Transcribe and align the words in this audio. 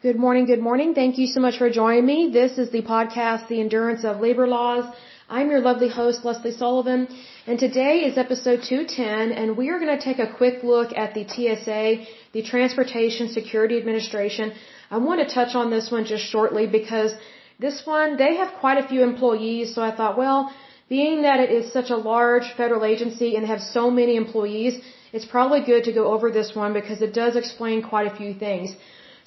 Good 0.00 0.18
morning, 0.24 0.46
good 0.46 0.60
morning. 0.60 0.94
Thank 0.94 1.18
you 1.18 1.26
so 1.26 1.40
much 1.40 1.56
for 1.58 1.68
joining 1.70 2.06
me. 2.06 2.30
This 2.32 2.56
is 2.56 2.70
the 2.70 2.82
podcast, 2.82 3.48
The 3.48 3.60
Endurance 3.60 4.04
of 4.04 4.20
Labor 4.20 4.46
Laws. 4.46 4.84
I'm 5.28 5.50
your 5.50 5.58
lovely 5.58 5.88
host, 5.88 6.24
Lesley 6.24 6.52
Sullivan, 6.52 7.08
and 7.48 7.58
today 7.58 8.04
is 8.08 8.16
episode 8.16 8.60
210, 8.62 9.32
and 9.32 9.56
we 9.56 9.70
are 9.70 9.80
going 9.80 9.98
to 9.98 10.04
take 10.04 10.20
a 10.20 10.32
quick 10.32 10.62
look 10.62 10.92
at 10.96 11.14
the 11.14 11.24
TSA, 11.32 12.06
the 12.32 12.42
Transportation 12.44 13.28
Security 13.30 13.76
Administration. 13.76 14.52
I 14.88 14.98
want 14.98 15.20
to 15.20 15.34
touch 15.34 15.56
on 15.56 15.68
this 15.68 15.90
one 15.90 16.04
just 16.04 16.26
shortly 16.34 16.68
because 16.68 17.12
this 17.58 17.82
one, 17.84 18.16
they 18.16 18.36
have 18.36 18.52
quite 18.60 18.78
a 18.78 18.86
few 18.86 19.02
employees, 19.02 19.74
so 19.74 19.82
I 19.82 19.90
thought, 19.96 20.16
well, 20.16 20.54
being 20.88 21.22
that 21.22 21.40
it 21.40 21.50
is 21.50 21.72
such 21.72 21.90
a 21.90 21.96
large 21.96 22.52
federal 22.56 22.84
agency 22.84 23.34
and 23.34 23.44
have 23.44 23.60
so 23.60 23.90
many 23.90 24.14
employees, 24.14 24.80
it's 25.12 25.24
probably 25.24 25.62
good 25.72 25.82
to 25.90 25.92
go 25.92 26.06
over 26.14 26.30
this 26.30 26.54
one 26.54 26.72
because 26.72 27.02
it 27.02 27.12
does 27.12 27.34
explain 27.34 27.82
quite 27.82 28.06
a 28.06 28.14
few 28.14 28.32
things. 28.32 28.76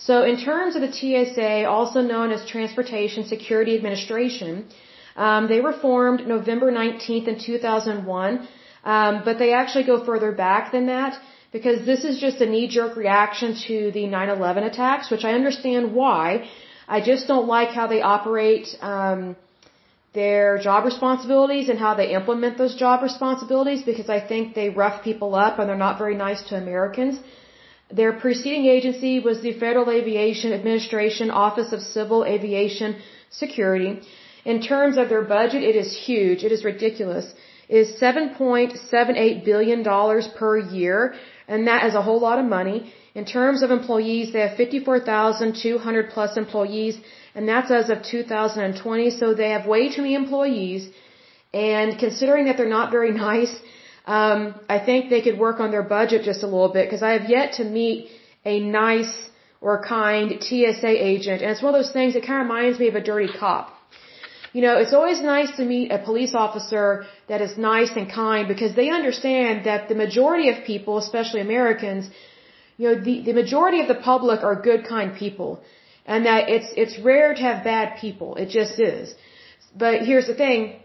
So 0.07 0.23
in 0.23 0.37
terms 0.37 0.75
of 0.75 0.81
the 0.81 0.91
TSA, 0.99 1.65
also 1.67 2.01
known 2.01 2.31
as 2.31 2.45
Transportation 2.45 3.25
Security 3.25 3.75
Administration, 3.79 4.65
um, 5.15 5.47
they 5.47 5.61
were 5.61 5.73
formed 5.73 6.25
November 6.27 6.71
19th 6.71 7.27
in 7.27 7.37
2001, 7.39 8.47
um, 8.83 9.21
but 9.23 9.37
they 9.37 9.51
actually 9.53 9.83
go 9.83 10.03
further 10.03 10.31
back 10.31 10.71
than 10.71 10.87
that 10.87 11.19
because 11.51 11.85
this 11.85 12.03
is 12.03 12.17
just 12.25 12.41
a 12.41 12.47
knee-jerk 12.53 12.95
reaction 12.95 13.55
to 13.67 13.91
the 13.97 14.05
9/11 14.07 14.63
attacks, 14.71 15.11
which 15.11 15.25
I 15.29 15.33
understand 15.39 15.93
why. 15.93 16.25
I 16.97 16.99
just 17.11 17.27
don't 17.27 17.47
like 17.57 17.69
how 17.79 17.87
they 17.93 18.01
operate 18.01 18.67
um, 18.93 19.35
their 20.13 20.57
job 20.67 20.85
responsibilities 20.91 21.69
and 21.69 21.77
how 21.85 21.93
they 21.99 22.09
implement 22.19 22.57
those 22.57 22.75
job 22.85 23.03
responsibilities 23.09 23.83
because 23.91 24.09
I 24.17 24.19
think 24.31 24.55
they 24.55 24.69
rough 24.69 24.97
people 25.03 25.35
up 25.35 25.59
and 25.59 25.69
they're 25.69 25.83
not 25.87 25.99
very 26.03 26.15
nice 26.15 26.41
to 26.49 26.55
Americans. 26.55 27.19
Their 27.99 28.13
preceding 28.13 28.65
agency 28.65 29.19
was 29.19 29.41
the 29.41 29.53
Federal 29.53 29.89
Aviation 29.91 30.53
Administration 30.53 31.29
Office 31.29 31.71
of 31.73 31.81
Civil 31.81 32.23
Aviation 32.25 32.95
Security. 33.29 33.99
In 34.45 34.61
terms 34.61 34.97
of 34.97 35.09
their 35.09 35.21
budget, 35.21 35.63
it 35.63 35.75
is 35.75 35.95
huge. 36.05 36.43
It 36.43 36.51
is 36.51 36.63
ridiculous. 36.63 37.33
It 37.69 37.77
is 37.77 37.91
$7.78 38.01 39.45
billion 39.45 39.83
per 40.39 40.57
year, 40.57 41.15
and 41.47 41.67
that 41.67 41.85
is 41.85 41.95
a 41.95 42.01
whole 42.01 42.19
lot 42.19 42.39
of 42.39 42.45
money. 42.45 42.93
In 43.13 43.25
terms 43.25 43.61
of 43.61 43.71
employees, 43.71 44.31
they 44.33 44.39
have 44.39 44.55
54,200 44.55 46.09
plus 46.09 46.37
employees, 46.37 46.97
and 47.35 47.47
that's 47.47 47.71
as 47.71 47.89
of 47.89 48.03
2020, 48.03 49.09
so 49.09 49.33
they 49.33 49.49
have 49.49 49.65
way 49.67 49.89
too 49.89 50.01
many 50.01 50.15
employees. 50.15 50.89
And 51.53 51.99
considering 51.99 52.45
that 52.45 52.57
they're 52.57 52.75
not 52.79 52.91
very 52.91 53.11
nice, 53.29 53.53
um, 54.05 54.55
I 54.67 54.79
think 54.79 55.09
they 55.09 55.21
could 55.21 55.37
work 55.37 55.59
on 55.59 55.71
their 55.71 55.83
budget 55.83 56.23
just 56.23 56.43
a 56.43 56.47
little 56.47 56.73
bit 56.73 56.87
because 56.87 57.03
I 57.03 57.11
have 57.11 57.29
yet 57.29 57.53
to 57.53 57.63
meet 57.63 58.09
a 58.45 58.59
nice 58.59 59.29
or 59.61 59.83
kind 59.83 60.41
TSA 60.41 60.93
agent. 61.13 61.41
And 61.41 61.51
it's 61.51 61.61
one 61.61 61.73
of 61.75 61.79
those 61.81 61.93
things 61.93 62.15
that 62.15 62.25
kind 62.25 62.41
of 62.41 62.47
reminds 62.47 62.79
me 62.79 62.87
of 62.87 62.95
a 62.95 63.03
dirty 63.03 63.31
cop. 63.31 63.77
You 64.53 64.61
know, 64.61 64.77
it's 64.79 64.93
always 64.93 65.21
nice 65.21 65.51
to 65.57 65.63
meet 65.63 65.91
a 65.91 65.99
police 65.99 66.33
officer 66.35 67.05
that 67.29 67.41
is 67.41 67.57
nice 67.57 67.91
and 67.95 68.11
kind 68.11 68.47
because 68.47 68.75
they 68.75 68.89
understand 68.89 69.65
that 69.65 69.87
the 69.87 69.95
majority 69.95 70.49
of 70.49 70.65
people, 70.65 70.97
especially 70.97 71.39
Americans, 71.39 72.09
you 72.77 72.87
know, 72.87 72.95
the, 72.95 73.21
the 73.21 73.33
majority 73.33 73.79
of 73.79 73.87
the 73.87 73.95
public 73.95 74.43
are 74.43 74.55
good, 74.69 74.85
kind 74.85 75.15
people. 75.15 75.63
And 76.05 76.25
that 76.25 76.49
it's, 76.49 76.69
it's 76.75 76.99
rare 76.99 77.33
to 77.33 77.41
have 77.41 77.63
bad 77.63 77.99
people. 78.01 78.35
It 78.35 78.49
just 78.49 78.79
is. 78.79 79.15
But 79.73 80.01
here's 80.01 80.27
the 80.27 80.35
thing, 80.35 80.81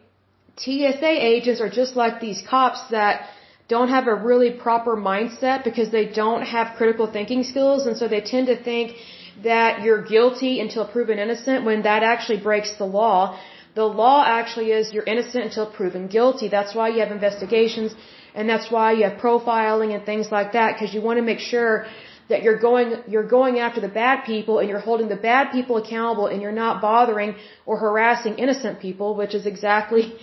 TSA 0.57 1.13
agents 1.35 1.61
are 1.61 1.69
just 1.69 1.97
like 1.97 2.21
these 2.21 2.43
cops 2.43 2.81
that 2.91 3.29
don't 3.69 3.89
have 3.89 4.07
a 4.07 4.15
really 4.15 4.51
proper 4.51 4.97
mindset 4.97 5.65
because 5.65 5.91
they 5.91 6.07
don't 6.07 6.43
have 6.43 6.77
critical 6.77 7.07
thinking 7.17 7.43
skills 7.43 7.87
and 7.87 7.97
so 7.97 8.09
they 8.09 8.21
tend 8.21 8.47
to 8.47 8.57
think 8.71 8.97
that 9.43 9.83
you're 9.83 10.03
guilty 10.03 10.61
until 10.61 10.87
proven 10.87 11.19
innocent 11.19 11.65
when 11.65 11.83
that 11.83 12.03
actually 12.03 12.39
breaks 12.39 12.73
the 12.77 12.87
law. 12.87 13.39
The 13.75 13.85
law 13.85 14.25
actually 14.25 14.71
is 14.73 14.93
you're 14.95 15.11
innocent 15.15 15.45
until 15.45 15.67
proven 15.71 16.07
guilty. 16.07 16.49
That's 16.49 16.75
why 16.75 16.89
you 16.89 17.01
have 17.01 17.11
investigations 17.11 17.95
and 18.35 18.49
that's 18.49 18.71
why 18.71 18.93
you 18.93 19.05
have 19.09 19.19
profiling 19.19 19.95
and 19.95 20.07
things 20.07 20.31
like 20.31 20.53
that 20.53 20.75
because 20.75 20.95
you 20.95 21.03
want 21.03 21.19
to 21.19 21.27
make 21.33 21.41
sure 21.41 21.87
that 22.29 22.43
you're 22.43 22.59
going 22.59 23.03
you're 23.07 23.29
going 23.39 23.59
after 23.59 23.81
the 23.81 23.89
bad 23.89 24.25
people 24.25 24.59
and 24.61 24.69
you're 24.69 24.85
holding 24.91 25.09
the 25.09 25.23
bad 25.31 25.53
people 25.53 25.77
accountable 25.77 26.27
and 26.27 26.41
you're 26.43 26.59
not 26.65 26.81
bothering 26.81 27.37
or 27.67 27.79
harassing 27.79 28.35
innocent 28.39 28.81
people, 28.81 29.15
which 29.15 29.35
is 29.35 29.47
exactly 29.47 30.15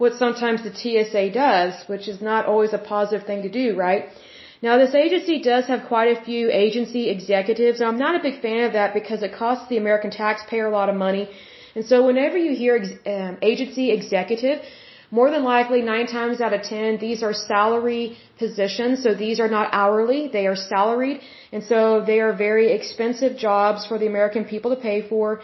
what 0.00 0.14
sometimes 0.24 0.60
the 0.66 0.74
TSA 0.80 1.24
does, 1.44 1.72
which 1.92 2.06
is 2.12 2.18
not 2.30 2.46
always 2.50 2.72
a 2.78 2.82
positive 2.94 3.26
thing 3.28 3.40
to 3.46 3.52
do, 3.62 3.66
right? 3.86 4.02
Now 4.66 4.74
this 4.82 4.94
agency 5.04 5.36
does 5.52 5.64
have 5.72 5.80
quite 5.92 6.10
a 6.16 6.18
few 6.28 6.44
agency 6.64 7.02
executives, 7.16 7.80
and 7.80 7.88
I'm 7.90 8.00
not 8.06 8.14
a 8.18 8.22
big 8.28 8.36
fan 8.46 8.62
of 8.68 8.72
that 8.78 8.94
because 8.98 9.22
it 9.28 9.32
costs 9.42 9.66
the 9.72 9.78
American 9.84 10.10
taxpayer 10.22 10.66
a 10.72 10.74
lot 10.78 10.88
of 10.92 10.96
money. 11.06 11.24
And 11.74 11.84
so 11.90 11.96
whenever 12.08 12.38
you 12.46 12.52
hear 12.62 12.74
um, 13.14 13.36
agency 13.52 13.86
executive, 13.98 14.58
more 15.18 15.28
than 15.34 15.44
likely, 15.44 15.80
nine 15.82 16.06
times 16.16 16.40
out 16.40 16.54
of 16.58 16.62
ten, 16.74 16.98
these 17.06 17.22
are 17.26 17.34
salary 17.34 18.04
positions. 18.38 19.02
So 19.04 19.14
these 19.24 19.38
are 19.44 19.52
not 19.58 19.68
hourly, 19.80 20.20
they 20.38 20.46
are 20.46 20.56
salaried. 20.56 21.20
And 21.52 21.62
so 21.70 21.80
they 22.10 22.20
are 22.26 22.32
very 22.48 22.66
expensive 22.78 23.36
jobs 23.46 23.86
for 23.88 23.98
the 24.02 24.06
American 24.14 24.44
people 24.52 24.74
to 24.74 24.80
pay 24.90 24.98
for. 25.12 25.40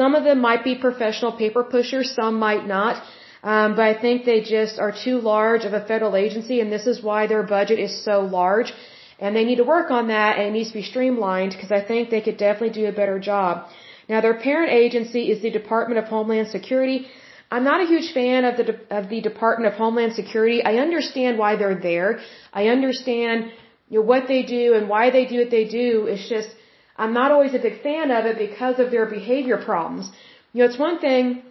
Some 0.00 0.14
of 0.14 0.22
them 0.28 0.38
might 0.40 0.62
be 0.68 0.74
professional 0.88 1.32
paper 1.32 1.64
pushers, 1.64 2.14
some 2.20 2.38
might 2.48 2.66
not. 2.76 3.02
Um, 3.42 3.74
but 3.74 3.84
I 3.84 3.94
think 4.00 4.24
they 4.24 4.40
just 4.42 4.78
are 4.78 4.92
too 4.92 5.18
large 5.18 5.64
of 5.64 5.72
a 5.72 5.84
federal 5.84 6.14
agency, 6.16 6.60
and 6.60 6.70
this 6.70 6.86
is 6.86 7.02
why 7.02 7.26
their 7.26 7.42
budget 7.42 7.78
is 7.78 8.04
so 8.04 8.20
large. 8.20 8.72
And 9.18 9.36
they 9.36 9.44
need 9.44 9.56
to 9.56 9.64
work 9.64 9.90
on 9.90 10.08
that, 10.08 10.38
and 10.38 10.48
it 10.48 10.52
needs 10.52 10.70
to 10.70 10.74
be 10.74 10.82
streamlined 10.82 11.52
because 11.52 11.72
I 11.72 11.82
think 11.82 12.10
they 12.10 12.20
could 12.20 12.36
definitely 12.36 12.74
do 12.80 12.86
a 12.86 12.92
better 12.92 13.18
job. 13.18 13.66
Now, 14.08 14.20
their 14.20 14.34
parent 14.34 14.72
agency 14.72 15.30
is 15.30 15.42
the 15.42 15.50
Department 15.50 15.98
of 15.98 16.06
Homeland 16.06 16.48
Security. 16.48 17.06
I'm 17.50 17.64
not 17.64 17.82
a 17.82 17.86
huge 17.86 18.12
fan 18.12 18.44
of 18.44 18.56
the 18.56 18.64
De 18.70 18.74
of 18.98 19.08
the 19.08 19.20
Department 19.20 19.72
of 19.72 19.78
Homeland 19.78 20.14
Security. 20.14 20.62
I 20.70 20.76
understand 20.86 21.38
why 21.38 21.56
they're 21.56 21.80
there. 21.90 22.20
I 22.52 22.68
understand 22.68 23.50
you 23.88 23.98
know, 23.98 24.06
what 24.12 24.28
they 24.28 24.42
do 24.42 24.74
and 24.74 24.88
why 24.88 25.10
they 25.10 25.24
do 25.26 25.38
what 25.42 25.50
they 25.50 25.64
do. 25.64 26.06
It's 26.12 26.28
just 26.28 26.50
I'm 26.96 27.12
not 27.12 27.32
always 27.32 27.54
a 27.54 27.58
big 27.58 27.82
fan 27.82 28.10
of 28.18 28.24
it 28.30 28.38
because 28.38 28.78
of 28.78 28.90
their 28.90 29.06
behavior 29.06 29.58
problems. 29.68 30.10
You 30.52 30.60
know, 30.60 30.68
it's 30.70 30.78
one 30.78 30.98
thing 31.06 31.42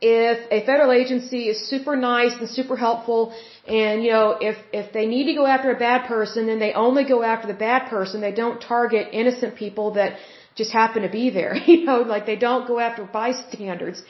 if 0.00 0.38
a 0.50 0.64
federal 0.64 0.92
agency 0.92 1.48
is 1.48 1.68
super 1.68 1.96
nice 1.96 2.34
and 2.38 2.48
super 2.48 2.76
helpful 2.76 3.34
and 3.66 4.04
you 4.04 4.12
know 4.12 4.36
if 4.40 4.56
if 4.72 4.92
they 4.92 5.06
need 5.06 5.24
to 5.24 5.34
go 5.34 5.44
after 5.44 5.72
a 5.72 5.78
bad 5.78 6.06
person 6.06 6.46
then 6.46 6.60
they 6.60 6.72
only 6.72 7.04
go 7.04 7.22
after 7.22 7.48
the 7.48 7.60
bad 7.68 7.88
person 7.88 8.20
they 8.20 8.32
don't 8.32 8.60
target 8.60 9.08
innocent 9.12 9.56
people 9.56 9.90
that 9.94 10.18
just 10.54 10.72
happen 10.72 11.02
to 11.02 11.08
be 11.08 11.30
there 11.30 11.56
you 11.66 11.84
know 11.84 11.98
like 12.02 12.26
they 12.26 12.36
don't 12.36 12.66
go 12.66 12.78
after 12.78 13.04
bystanders. 13.04 14.02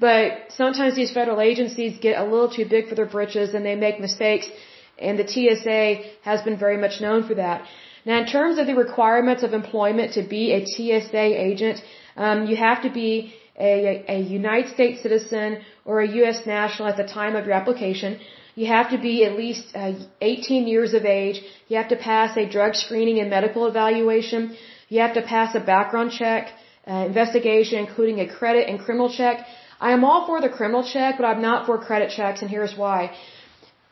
But 0.00 0.52
sometimes 0.56 0.94
these 0.94 1.10
federal 1.10 1.40
agencies 1.40 1.98
get 1.98 2.20
a 2.20 2.22
little 2.22 2.48
too 2.48 2.64
big 2.64 2.88
for 2.88 2.94
their 2.94 3.10
britches 3.16 3.54
and 3.54 3.66
they 3.66 3.74
make 3.74 3.98
mistakes 3.98 4.46
and 4.96 5.18
the 5.18 5.26
TSA 5.26 5.82
has 6.22 6.42
been 6.42 6.56
very 6.56 6.76
much 6.76 7.00
known 7.00 7.26
for 7.26 7.34
that. 7.34 7.66
Now 8.04 8.18
in 8.20 8.26
terms 8.26 8.58
of 8.60 8.68
the 8.68 8.76
requirements 8.76 9.42
of 9.42 9.52
employment 9.54 10.12
to 10.12 10.22
be 10.22 10.52
a 10.52 10.64
TSA 10.64 11.26
agent 11.50 11.82
um, 12.16 12.46
you 12.46 12.56
have 12.56 12.82
to 12.82 12.90
be 12.90 13.34
a, 13.58 14.04
a 14.08 14.18
United 14.20 14.72
States 14.72 15.02
citizen 15.02 15.60
or 15.84 16.00
a 16.00 16.08
U.S. 16.20 16.46
national 16.46 16.88
at 16.88 16.96
the 16.96 17.08
time 17.18 17.34
of 17.36 17.46
your 17.46 17.54
application. 17.54 18.20
You 18.54 18.66
have 18.66 18.90
to 18.90 18.98
be 18.98 19.24
at 19.24 19.32
least 19.36 19.64
uh, 19.74 19.92
18 20.20 20.66
years 20.66 20.94
of 20.94 21.04
age. 21.04 21.42
You 21.68 21.76
have 21.76 21.88
to 21.88 21.96
pass 21.96 22.36
a 22.36 22.46
drug 22.56 22.74
screening 22.74 23.18
and 23.20 23.30
medical 23.30 23.66
evaluation. 23.66 24.56
You 24.88 25.00
have 25.00 25.14
to 25.14 25.22
pass 25.22 25.54
a 25.54 25.60
background 25.60 26.12
check, 26.12 26.52
uh, 26.86 27.04
investigation, 27.06 27.78
including 27.86 28.20
a 28.20 28.28
credit 28.38 28.68
and 28.68 28.80
criminal 28.80 29.10
check. 29.12 29.46
I 29.80 29.92
am 29.92 30.04
all 30.04 30.26
for 30.26 30.40
the 30.40 30.48
criminal 30.48 30.82
check, 30.82 31.16
but 31.18 31.24
I'm 31.24 31.42
not 31.42 31.66
for 31.66 31.78
credit 31.78 32.10
checks, 32.16 32.42
and 32.42 32.50
here's 32.50 32.76
why. 32.76 33.12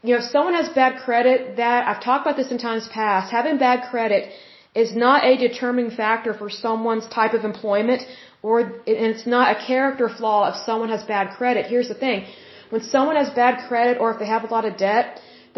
You 0.03 0.13
know, 0.13 0.19
if 0.23 0.31
someone 0.31 0.55
has 0.55 0.69
bad 0.69 0.99
credit, 1.05 1.57
that 1.57 1.87
I've 1.89 2.03
talked 2.03 2.27
about 2.27 2.37
this 2.37 2.51
in 2.51 2.59
times 2.59 2.89
past, 2.89 3.33
having 3.33 3.59
bad 3.59 3.89
credit 3.91 4.33
is 4.75 4.95
not 4.95 5.25
a 5.25 5.37
determining 5.37 5.91
factor 5.91 6.33
for 6.35 6.49
someone's 6.51 7.07
type 7.07 7.35
of 7.35 7.45
employment 7.45 8.03
or 8.47 8.57
and 8.61 9.09
it's 9.13 9.29
not 9.37 9.47
a 9.55 9.59
character 9.71 10.09
flaw 10.19 10.41
if 10.51 10.57
someone 10.69 10.91
has 10.97 11.03
bad 11.15 11.27
credit. 11.39 11.63
Here's 11.75 11.91
the 11.95 12.01
thing. 12.05 12.19
When 12.73 12.83
someone 12.95 13.17
has 13.23 13.31
bad 13.45 13.55
credit 13.69 13.95
or 14.03 14.07
if 14.13 14.19
they 14.21 14.29
have 14.35 14.45
a 14.49 14.53
lot 14.57 14.65
of 14.71 14.77
debt, 14.89 15.07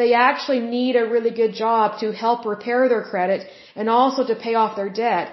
they 0.01 0.09
actually 0.29 0.61
need 0.79 0.95
a 1.03 1.05
really 1.15 1.33
good 1.43 1.55
job 1.65 1.99
to 2.03 2.07
help 2.25 2.47
repair 2.55 2.81
their 2.93 3.05
credit 3.13 3.41
and 3.79 3.87
also 3.99 4.27
to 4.31 4.35
pay 4.47 4.55
off 4.61 4.73
their 4.81 4.93
debt. 5.07 5.27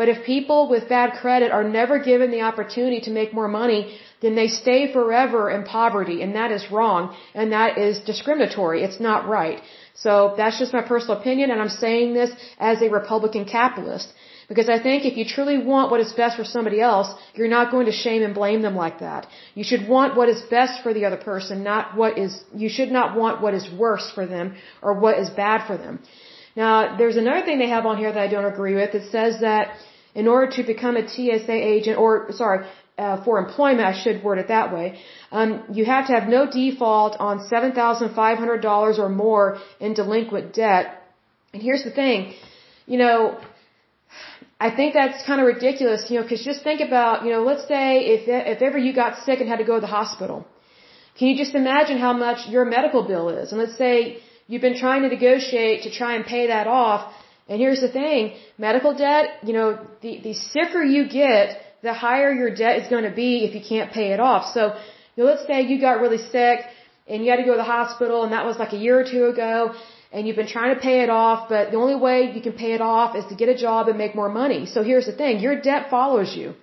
But 0.00 0.08
if 0.12 0.18
people 0.34 0.60
with 0.72 0.88
bad 0.98 1.10
credit 1.22 1.50
are 1.58 1.66
never 1.80 1.96
given 2.10 2.30
the 2.36 2.42
opportunity 2.50 3.00
to 3.06 3.12
make 3.18 3.34
more 3.40 3.50
money, 3.62 3.80
then 4.22 4.34
they 4.40 4.48
stay 4.62 4.80
forever 4.96 5.42
in 5.54 5.64
poverty, 5.78 6.16
and 6.22 6.30
that 6.40 6.50
is 6.56 6.64
wrong, 6.76 7.02
and 7.34 7.52
that 7.58 7.76
is 7.86 7.94
discriminatory. 8.12 8.78
It's 8.86 9.00
not 9.08 9.28
right. 9.38 9.58
So 10.04 10.12
that's 10.38 10.58
just 10.62 10.72
my 10.78 10.84
personal 10.92 11.16
opinion, 11.20 11.50
and 11.50 11.60
I'm 11.64 11.74
saying 11.84 12.14
this 12.20 12.32
as 12.70 12.80
a 12.80 12.88
Republican 13.00 13.44
capitalist. 13.58 14.08
Because 14.50 14.68
I 14.76 14.78
think 14.86 15.04
if 15.10 15.16
you 15.18 15.24
truly 15.24 15.58
want 15.72 15.92
what 15.92 16.00
is 16.04 16.12
best 16.20 16.34
for 16.36 16.46
somebody 16.54 16.78
else, 16.92 17.08
you're 17.36 17.52
not 17.58 17.70
going 17.74 17.86
to 17.90 17.96
shame 18.04 18.22
and 18.26 18.34
blame 18.40 18.62
them 18.66 18.76
like 18.84 18.96
that. 19.06 19.28
You 19.58 19.64
should 19.70 19.84
want 19.96 20.16
what 20.18 20.28
is 20.28 20.40
best 20.56 20.82
for 20.82 20.92
the 20.96 21.04
other 21.08 21.20
person, 21.30 21.62
not 21.72 21.96
what 22.00 22.18
is, 22.24 22.32
you 22.62 22.68
should 22.76 22.90
not 22.98 23.16
want 23.20 23.40
what 23.44 23.54
is 23.54 23.66
worse 23.84 24.10
for 24.16 24.26
them 24.34 24.56
or 24.82 24.92
what 25.04 25.20
is 25.22 25.30
bad 25.44 25.68
for 25.68 25.76
them. 25.84 26.00
Now, 26.56 26.96
there's 26.98 27.16
another 27.24 27.44
thing 27.46 27.60
they 27.60 27.72
have 27.76 27.86
on 27.86 27.96
here 28.02 28.12
that 28.12 28.22
I 28.26 28.30
don't 28.34 28.52
agree 28.54 28.74
with. 28.74 28.92
It 29.00 29.06
says 29.12 29.40
that 29.40 29.76
in 30.16 30.26
order 30.26 30.48
to 30.56 30.64
become 30.64 30.96
a 30.96 31.04
TSA 31.08 31.58
agent, 31.74 31.96
or 31.96 32.32
sorry, 32.32 32.66
uh, 32.98 33.22
for 33.24 33.38
employment, 33.38 33.86
I 33.92 33.96
should 34.02 34.24
word 34.24 34.38
it 34.38 34.48
that 34.48 34.74
way, 34.74 34.86
um, 35.30 35.62
you 35.72 35.84
have 35.84 36.08
to 36.08 36.12
have 36.12 36.28
no 36.28 36.42
default 36.50 37.14
on 37.20 37.38
$7,500 37.38 38.98
or 38.98 39.08
more 39.08 39.58
in 39.78 39.94
delinquent 39.94 40.52
debt. 40.54 40.84
And 41.52 41.62
here's 41.62 41.84
the 41.84 41.92
thing, 41.92 42.34
you 42.86 42.98
know, 42.98 43.38
I 44.66 44.70
think 44.78 44.92
that's 44.92 45.20
kind 45.26 45.40
of 45.42 45.46
ridiculous, 45.46 46.00
you 46.10 46.16
know, 46.16 46.22
because 46.22 46.44
just 46.44 46.62
think 46.62 46.80
about, 46.88 47.24
you 47.24 47.30
know, 47.34 47.42
let's 47.50 47.66
say 47.66 47.84
if 48.14 48.28
if 48.54 48.60
ever 48.68 48.78
you 48.86 48.92
got 49.04 49.12
sick 49.26 49.40
and 49.40 49.48
had 49.48 49.60
to 49.64 49.68
go 49.70 49.76
to 49.76 49.84
the 49.88 49.94
hospital, 50.00 50.38
can 51.18 51.28
you 51.28 51.36
just 51.44 51.54
imagine 51.62 51.96
how 52.06 52.12
much 52.26 52.46
your 52.54 52.64
medical 52.76 53.02
bill 53.12 53.26
is? 53.30 53.52
And 53.52 53.58
let's 53.62 53.78
say 53.84 53.94
you've 54.48 54.66
been 54.68 54.78
trying 54.84 55.02
to 55.06 55.08
negotiate 55.08 55.84
to 55.86 55.90
try 56.00 56.12
and 56.16 56.26
pay 56.34 56.44
that 56.54 56.66
off, 56.82 57.00
and 57.48 57.58
here's 57.64 57.80
the 57.86 57.92
thing, 58.00 58.34
medical 58.66 58.92
debt, 59.06 59.26
you 59.48 59.54
know, 59.58 59.68
the 60.02 60.12
the 60.26 60.34
sicker 60.34 60.82
you 60.96 61.02
get, 61.22 61.46
the 61.88 61.94
higher 62.06 62.30
your 62.42 62.52
debt 62.62 62.74
is 62.82 62.88
going 62.94 63.06
to 63.10 63.16
be 63.24 63.30
if 63.46 63.54
you 63.56 63.62
can't 63.72 63.90
pay 64.00 64.08
it 64.16 64.20
off. 64.32 64.52
So, 64.56 64.62
you 65.14 65.18
know, 65.18 65.28
let's 65.30 65.46
say 65.46 65.62
you 65.70 65.80
got 65.88 66.04
really 66.04 66.22
sick 66.36 66.60
and 67.08 67.24
you 67.24 67.30
had 67.32 67.40
to 67.44 67.46
go 67.50 67.54
to 67.56 67.62
the 67.64 67.72
hospital, 67.78 68.18
and 68.24 68.32
that 68.36 68.44
was 68.50 68.58
like 68.64 68.74
a 68.78 68.82
year 68.86 68.96
or 69.00 69.06
two 69.14 69.24
ago 69.32 69.74
and 70.12 70.26
you've 70.26 70.40
been 70.42 70.52
trying 70.56 70.74
to 70.74 70.80
pay 70.80 71.02
it 71.02 71.10
off, 71.10 71.48
but 71.48 71.70
the 71.70 71.76
only 71.76 71.94
way 72.06 72.32
you 72.34 72.40
can 72.40 72.52
pay 72.52 72.72
it 72.72 72.80
off 72.80 73.14
is 73.14 73.24
to 73.26 73.36
get 73.36 73.48
a 73.48 73.56
job 73.66 73.88
and 73.88 73.96
make 73.96 74.14
more 74.14 74.28
money. 74.28 74.66
So 74.66 74.82
here's 74.82 75.06
the 75.06 75.16
thing, 75.22 75.40
your 75.40 75.60
debt 75.60 75.88
follows 75.90 76.34
you. 76.34 76.54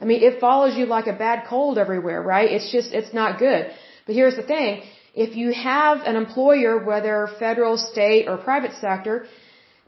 I 0.00 0.04
mean, 0.04 0.22
it 0.22 0.40
follows 0.40 0.76
you 0.76 0.84
like 0.86 1.06
a 1.06 1.16
bad 1.26 1.46
cold 1.48 1.78
everywhere, 1.78 2.20
right? 2.22 2.50
It's 2.50 2.70
just, 2.70 2.92
it's 2.92 3.14
not 3.14 3.38
good. 3.38 3.70
But 4.06 4.14
here's 4.14 4.36
the 4.36 4.42
thing, 4.42 4.82
if 5.14 5.36
you 5.36 5.52
have 5.52 6.00
an 6.10 6.16
employer, 6.16 6.72
whether 6.84 7.28
federal, 7.38 7.76
state, 7.78 8.28
or 8.28 8.36
private 8.36 8.74
sector, 8.74 9.26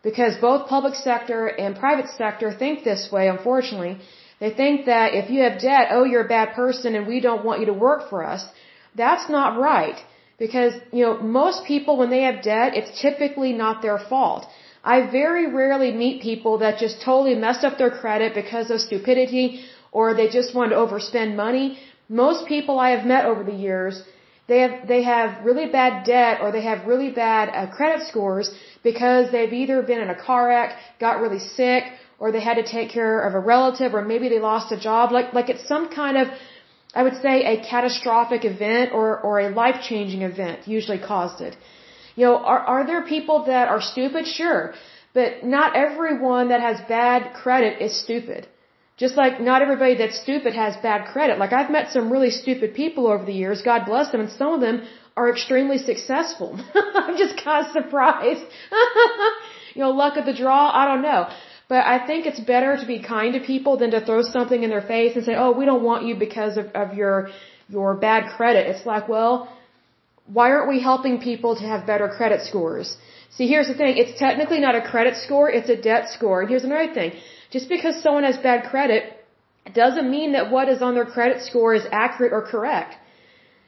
because 0.03 0.37
both 0.37 0.69
public 0.69 0.95
sector 0.95 1.47
and 1.47 1.77
private 1.77 2.09
sector 2.17 2.53
think 2.53 2.85
this 2.85 3.11
way, 3.13 3.29
unfortunately, 3.29 3.99
they 4.41 4.51
think 4.51 4.87
that 4.87 5.15
if 5.15 5.31
you 5.31 5.43
have 5.43 5.61
debt, 5.61 5.89
oh, 5.91 6.05
you're 6.05 6.25
a 6.25 6.35
bad 6.39 6.55
person 6.55 6.95
and 6.95 7.07
we 7.07 7.21
don't 7.21 7.45
want 7.45 7.61
you 7.61 7.67
to 7.67 7.79
work 7.89 8.09
for 8.09 8.25
us. 8.25 8.43
That's 8.95 9.29
not 9.29 9.59
right. 9.59 9.99
Because, 10.39 10.75
you 10.93 11.05
know, 11.05 11.15
most 11.21 11.65
people 11.65 11.97
when 11.97 12.11
they 12.11 12.23
have 12.23 12.43
debt, 12.43 12.77
it's 12.81 13.01
typically 13.01 13.53
not 13.53 13.83
their 13.83 13.99
fault. 13.99 14.47
I 14.85 14.97
very 15.11 15.47
rarely 15.53 15.91
meet 15.93 16.23
people 16.23 16.59
that 16.59 16.79
just 16.79 17.03
totally 17.03 17.35
messed 17.35 17.65
up 17.65 17.77
their 17.79 17.91
credit 17.91 18.35
because 18.35 18.71
of 18.71 18.81
stupidity 18.81 19.65
or 19.91 20.15
they 20.15 20.29
just 20.29 20.55
want 20.55 20.71
to 20.71 20.77
overspend 20.77 21.35
money. 21.35 21.79
Most 22.09 22.47
people 22.47 22.79
I 22.79 22.91
have 22.91 23.05
met 23.05 23.27
over 23.27 23.43
the 23.43 23.59
years, 23.69 24.03
they 24.47 24.61
have 24.61 24.89
they 24.89 25.03
have 25.03 25.45
really 25.45 25.67
bad 25.67 26.05
debt 26.07 26.41
or 26.41 26.53
they 26.53 26.63
have 26.63 26.87
really 26.87 27.11
bad 27.11 27.51
uh, 27.51 27.67
credit 27.77 28.07
scores 28.07 28.55
because 28.83 29.31
they've 29.31 29.53
either 29.53 29.83
been 29.83 30.01
in 30.01 30.11
a 30.11 30.21
car 30.27 30.49
wreck, 30.49 30.71
got 30.99 31.21
really 31.21 31.39
sick, 31.39 31.85
or 32.19 32.33
they 32.33 32.41
had 32.41 32.55
to 32.55 32.63
take 32.63 32.89
care 32.91 33.21
of 33.27 33.35
a 33.35 33.41
relative, 33.41 33.95
or 33.95 34.03
maybe 34.03 34.29
they 34.29 34.39
lost 34.39 34.73
a 34.73 34.81
job. 34.89 35.13
Like 35.13 35.35
like 35.35 35.51
it's 35.51 35.67
some 35.69 35.89
kind 35.89 36.17
of 36.17 36.29
I 36.95 37.03
would 37.03 37.21
say 37.23 37.45
a 37.45 37.57
catastrophic 37.63 38.45
event 38.45 38.93
or, 38.93 39.21
or 39.21 39.41
a 39.41 39.51
life 39.51 39.83
changing 39.89 40.23
event 40.23 40.67
usually 40.67 40.99
caused 40.99 41.41
it. 41.41 41.57
You 42.17 42.25
know, 42.27 42.37
are, 42.37 42.61
are 42.75 42.87
there 42.87 43.03
people 43.03 43.45
that 43.45 43.69
are 43.69 43.81
stupid? 43.81 44.27
Sure. 44.27 44.75
But 45.13 45.45
not 45.45 45.77
everyone 45.77 46.49
that 46.49 46.61
has 46.61 46.81
bad 46.89 47.35
credit 47.35 47.83
is 47.83 47.93
stupid. 48.05 48.47
Just 48.97 49.17
like 49.17 49.41
not 49.41 49.63
everybody 49.63 49.95
that's 49.95 50.21
stupid 50.21 50.55
has 50.55 50.77
bad 50.79 51.07
credit. 51.13 51.39
Like 51.39 51.53
I've 51.53 51.71
met 51.71 51.93
some 51.93 52.11
really 52.11 52.31
stupid 52.31 52.75
people 52.75 53.07
over 53.07 53.25
the 53.25 53.33
years, 53.33 53.63
God 53.63 53.85
bless 53.87 54.11
them, 54.11 54.21
and 54.21 54.31
some 54.31 54.55
of 54.55 54.61
them 54.61 54.83
are 55.17 55.31
extremely 55.31 55.79
successful. 55.79 56.59
I'm 56.75 57.17
just 57.17 57.43
kind 57.45 57.67
of 57.67 57.73
surprised. 57.73 58.45
you 59.75 59.83
know, 59.83 59.91
luck 59.91 60.17
of 60.17 60.27
the 60.27 60.35
draw, 60.35 60.71
I 60.81 60.85
don't 60.87 61.03
know. 61.03 61.29
But 61.69 61.85
I 61.85 61.99
think 62.07 62.25
it's 62.25 62.41
better 62.41 62.77
to 62.83 62.87
be 62.87 62.99
kind 62.99 63.35
to 63.35 63.41
people 63.41 63.77
than 63.77 63.91
to 63.91 64.01
throw 64.01 64.23
something 64.23 64.63
in 64.63 64.71
their 64.71 64.87
face 64.95 65.17
and 65.17 65.25
say, 65.25 65.35
"Oh, 65.43 65.53
we 65.61 65.67
don't 65.71 65.85
want 65.91 66.07
you 66.09 66.15
because 66.27 66.57
of, 66.57 66.67
of 66.83 66.95
your 67.01 67.17
your 67.69 67.95
bad 67.95 68.23
credit." 68.37 68.67
It's 68.73 68.87
like, 68.87 69.09
well, 69.15 69.35
why 70.39 70.47
aren't 70.53 70.69
we 70.75 70.81
helping 70.81 71.21
people 71.31 71.57
to 71.61 71.65
have 71.73 71.87
better 71.93 72.09
credit 72.09 72.41
scores? 72.51 72.97
See, 73.37 73.47
here's 73.53 73.69
the 73.73 73.79
thing: 73.81 73.99
it's 74.03 74.19
technically 74.19 74.61
not 74.67 74.75
a 74.81 74.83
credit 74.93 75.17
score; 75.25 75.51
it's 75.51 75.69
a 75.77 75.77
debt 75.91 76.09
score. 76.17 76.41
And 76.41 76.49
here's 76.49 76.65
another 76.71 76.93
thing: 76.99 77.13
just 77.51 77.69
because 77.69 78.03
someone 78.03 78.25
has 78.31 78.39
bad 78.51 78.65
credit 78.71 79.03
doesn't 79.75 80.11
mean 80.11 80.33
that 80.33 80.51
what 80.51 80.71
is 80.75 80.81
on 80.81 80.95
their 80.95 81.11
credit 81.17 81.43
score 81.49 81.75
is 81.75 81.85
accurate 81.93 82.33
or 82.33 82.43
correct. 82.55 82.97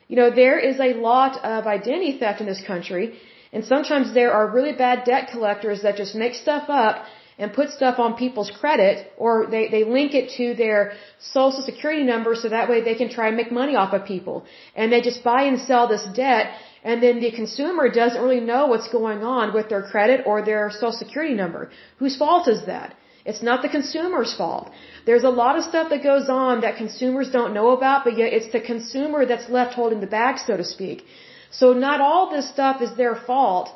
You 0.08 0.17
know, 0.17 0.31
there 0.31 0.58
is 0.58 0.81
a 0.81 0.94
lot 0.94 1.44
of 1.44 1.67
identity 1.67 2.12
theft 2.19 2.41
in 2.41 2.46
this 2.46 2.62
country, 2.73 3.05
and 3.53 3.62
sometimes 3.73 4.14
there 4.14 4.32
are 4.32 4.46
really 4.56 4.73
bad 4.73 5.05
debt 5.05 5.29
collectors 5.32 5.82
that 5.82 5.96
just 5.96 6.14
make 6.14 6.35
stuff 6.35 6.70
up 6.70 7.05
and 7.41 7.53
put 7.61 7.71
stuff 7.79 7.99
on 8.05 8.17
people's 8.25 8.51
credit 8.61 8.97
or 9.17 9.33
they, 9.53 9.65
they 9.75 9.83
link 9.97 10.15
it 10.21 10.27
to 10.39 10.55
their 10.63 10.81
social 11.19 11.63
security 11.71 12.05
number 12.13 12.35
so 12.35 12.49
that 12.51 12.69
way 12.71 12.79
they 12.89 12.97
can 13.03 13.09
try 13.17 13.29
and 13.29 13.37
make 13.37 13.51
money 13.61 13.75
off 13.83 13.93
of 13.99 14.05
people. 14.15 14.45
And 14.77 14.93
they 14.93 15.01
just 15.11 15.25
buy 15.25 15.43
and 15.51 15.59
sell 15.71 15.89
this 15.89 16.07
debt 16.15 16.47
and 16.83 17.03
then 17.03 17.21
the 17.21 17.31
consumer 17.31 17.89
doesn't 17.91 18.23
really 18.23 18.45
know 18.53 18.67
what's 18.67 18.89
going 18.89 19.23
on 19.23 19.53
with 19.57 19.69
their 19.69 19.83
credit 19.93 20.23
or 20.27 20.43
their 20.43 20.71
social 20.71 20.93
security 20.93 21.35
number. 21.35 21.71
Whose 21.99 22.17
fault 22.17 22.49
is 22.49 22.65
that? 22.67 22.95
It's 23.25 23.43
not 23.43 23.61
the 23.63 23.69
consumer's 23.69 24.33
fault. 24.35 24.71
There's 25.05 25.25
a 25.25 25.35
lot 25.43 25.59
of 25.59 25.65
stuff 25.65 25.91
that 25.91 26.03
goes 26.03 26.29
on 26.31 26.63
that 26.63 26.77
consumers 26.77 27.31
don't 27.31 27.53
know 27.53 27.71
about, 27.79 28.05
but 28.05 28.17
yet 28.17 28.33
it's 28.33 28.51
the 28.53 28.63
consumer 28.73 29.27
that's 29.27 29.49
left 29.51 29.75
holding 29.75 30.01
the 30.01 30.13
bag, 30.19 30.39
so 30.39 30.57
to 30.57 30.65
speak. 30.65 31.05
So 31.51 31.75
not 31.75 32.01
all 32.01 32.31
this 32.31 32.49
stuff 32.49 32.81
is 32.81 32.97
their 32.97 33.15
fault, 33.15 33.69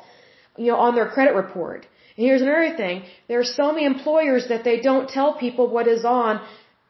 you 0.57 0.71
know, 0.71 0.77
on 0.77 0.95
their 0.95 1.09
credit 1.09 1.35
report. 1.35 1.85
And 2.17 2.25
here's 2.25 2.41
another 2.41 2.75
thing. 2.75 3.03
There 3.27 3.39
are 3.39 3.51
so 3.61 3.71
many 3.71 3.85
employers 3.85 4.47
that 4.47 4.63
they 4.63 4.79
don't 4.79 5.09
tell 5.09 5.33
people 5.33 5.67
what 5.67 5.87
is 5.87 6.05
on, 6.05 6.41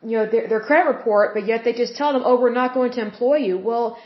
you 0.03 0.17
know, 0.17 0.25
their, 0.33 0.47
their 0.47 0.59
credit 0.59 0.87
report, 0.95 1.33
but 1.33 1.47
yet 1.47 1.63
they 1.63 1.73
just 1.73 1.95
tell 1.95 2.13
them, 2.13 2.23
oh, 2.25 2.39
we're 2.39 2.53
not 2.53 2.73
going 2.73 2.91
to 2.93 3.01
employ 3.01 3.37
you. 3.37 3.57
Well, 3.57 3.97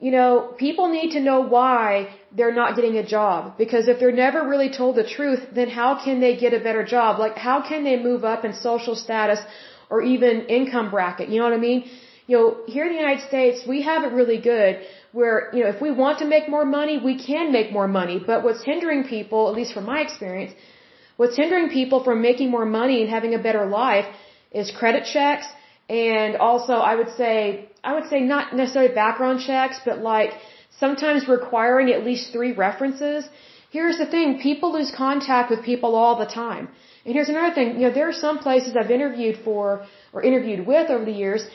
you 0.00 0.10
know, 0.10 0.54
people 0.58 0.88
need 0.88 1.10
to 1.12 1.20
know 1.20 1.40
why 1.40 1.88
they're 2.36 2.54
not 2.54 2.76
getting 2.76 2.96
a 2.96 3.06
job. 3.06 3.56
Because 3.56 3.88
if 3.88 3.98
they're 4.00 4.18
never 4.26 4.48
really 4.48 4.70
told 4.70 4.96
the 4.96 5.08
truth, 5.16 5.42
then 5.54 5.68
how 5.68 6.02
can 6.04 6.20
they 6.20 6.36
get 6.36 6.52
a 6.52 6.60
better 6.60 6.84
job? 6.84 7.18
Like, 7.18 7.36
how 7.36 7.66
can 7.68 7.84
they 7.84 7.96
move 8.08 8.24
up 8.24 8.44
in 8.44 8.54
social 8.54 8.96
status 8.96 9.40
or 9.90 10.02
even 10.02 10.46
income 10.58 10.90
bracket? 10.90 11.28
You 11.28 11.38
know 11.38 11.44
what 11.44 11.54
I 11.54 11.64
mean? 11.70 11.90
You 12.26 12.36
know, 12.36 12.56
here 12.66 12.84
in 12.86 12.92
the 12.92 12.98
United 12.98 13.24
States, 13.28 13.66
we 13.66 13.82
have 13.82 14.02
it 14.02 14.12
really 14.12 14.40
good 14.40 14.80
where, 15.18 15.36
you 15.54 15.60
know, 15.62 15.70
if 15.74 15.80
we 15.86 15.90
want 16.02 16.16
to 16.22 16.26
make 16.34 16.46
more 16.56 16.66
money, 16.78 16.94
we 17.10 17.16
can 17.26 17.52
make 17.58 17.68
more 17.78 17.88
money. 18.00 18.16
But 18.30 18.38
what's 18.44 18.62
hindering 18.70 19.02
people, 19.16 19.40
at 19.50 19.54
least 19.60 19.72
from 19.76 19.86
my 19.92 20.00
experience, 20.06 20.52
what's 21.18 21.36
hindering 21.42 21.68
people 21.80 21.98
from 22.06 22.18
making 22.30 22.48
more 22.56 22.68
money 22.80 22.96
and 23.02 23.08
having 23.18 23.32
a 23.34 23.42
better 23.48 23.64
life 23.82 24.08
is 24.60 24.70
credit 24.80 25.04
checks 25.14 25.46
and 25.88 26.36
also 26.36 26.74
I 26.90 26.94
would 26.98 27.12
say, 27.20 27.68
I 27.82 27.94
would 27.94 28.08
say 28.12 28.20
not 28.20 28.54
necessarily 28.60 28.94
background 28.94 29.40
checks, 29.48 29.76
but 29.84 29.98
like 29.98 30.32
sometimes 30.78 31.28
requiring 31.28 31.90
at 31.92 32.04
least 32.04 32.32
three 32.32 32.52
references. 32.52 33.28
Here's 33.70 33.98
the 33.98 34.06
thing, 34.06 34.40
people 34.40 34.72
lose 34.72 34.92
contact 35.06 35.50
with 35.50 35.62
people 35.62 35.94
all 35.94 36.18
the 36.18 36.30
time. 36.42 36.68
And 37.04 37.14
here's 37.14 37.28
another 37.28 37.54
thing, 37.54 37.68
you 37.78 37.86
know, 37.86 37.94
there 37.98 38.08
are 38.08 38.20
some 38.26 38.38
places 38.38 38.76
I've 38.76 38.90
interviewed 38.90 39.38
for 39.44 39.84
or 40.12 40.22
interviewed 40.22 40.66
with 40.66 40.90
over 40.90 41.04
the 41.04 41.18
years 41.24 41.46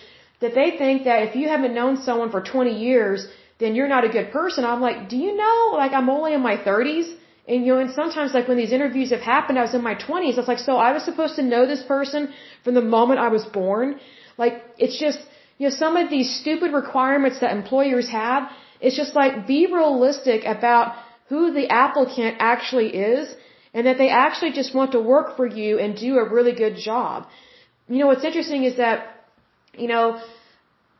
that 0.41 0.53
they 0.53 0.77
think 0.77 1.05
that 1.05 1.23
if 1.27 1.35
you 1.35 1.47
haven't 1.49 1.73
known 1.73 2.01
someone 2.01 2.29
for 2.29 2.41
20 2.41 2.71
years, 2.87 3.27
then 3.59 3.75
you're 3.75 3.91
not 3.95 4.05
a 4.09 4.09
good 4.09 4.31
person. 4.31 4.65
I'm 4.65 4.81
like, 4.81 5.09
do 5.09 5.17
you 5.17 5.35
know, 5.35 5.57
like 5.73 5.91
I'm 5.91 6.09
only 6.09 6.33
in 6.33 6.41
my 6.41 6.57
30s? 6.57 7.07
And 7.47 7.65
you 7.65 7.73
know, 7.73 7.79
and 7.79 7.91
sometimes 7.91 8.33
like 8.33 8.47
when 8.47 8.57
these 8.57 8.71
interviews 8.71 9.09
have 9.15 9.21
happened, 9.21 9.59
I 9.59 9.63
was 9.63 9.73
in 9.73 9.83
my 9.83 9.95
20s. 9.95 10.33
I 10.33 10.41
was 10.43 10.47
like, 10.53 10.63
so 10.69 10.77
I 10.77 10.91
was 10.93 11.03
supposed 11.03 11.35
to 11.37 11.43
know 11.43 11.65
this 11.65 11.83
person 11.83 12.31
from 12.63 12.73
the 12.75 12.87
moment 12.97 13.19
I 13.19 13.29
was 13.29 13.45
born? 13.45 13.99
Like, 14.37 14.63
it's 14.77 14.97
just, 15.05 15.19
you 15.57 15.67
know, 15.67 15.75
some 15.83 15.97
of 15.97 16.09
these 16.09 16.29
stupid 16.41 16.71
requirements 16.73 17.39
that 17.41 17.51
employers 17.51 18.09
have, 18.09 18.49
it's 18.79 18.95
just 18.95 19.13
like, 19.15 19.45
be 19.45 19.61
realistic 19.65 20.45
about 20.45 20.95
who 21.27 21.51
the 21.51 21.67
applicant 21.67 22.37
actually 22.39 22.89
is 22.95 23.35
and 23.73 23.85
that 23.87 23.97
they 23.97 24.09
actually 24.09 24.51
just 24.51 24.73
want 24.73 24.93
to 24.93 24.99
work 24.99 25.35
for 25.35 25.45
you 25.45 25.79
and 25.79 25.95
do 25.95 26.17
a 26.17 26.29
really 26.35 26.53
good 26.53 26.75
job. 26.77 27.27
You 27.87 27.99
know, 27.99 28.07
what's 28.07 28.23
interesting 28.23 28.63
is 28.63 28.77
that, 28.77 29.25
you 29.77 29.87
know, 29.87 30.21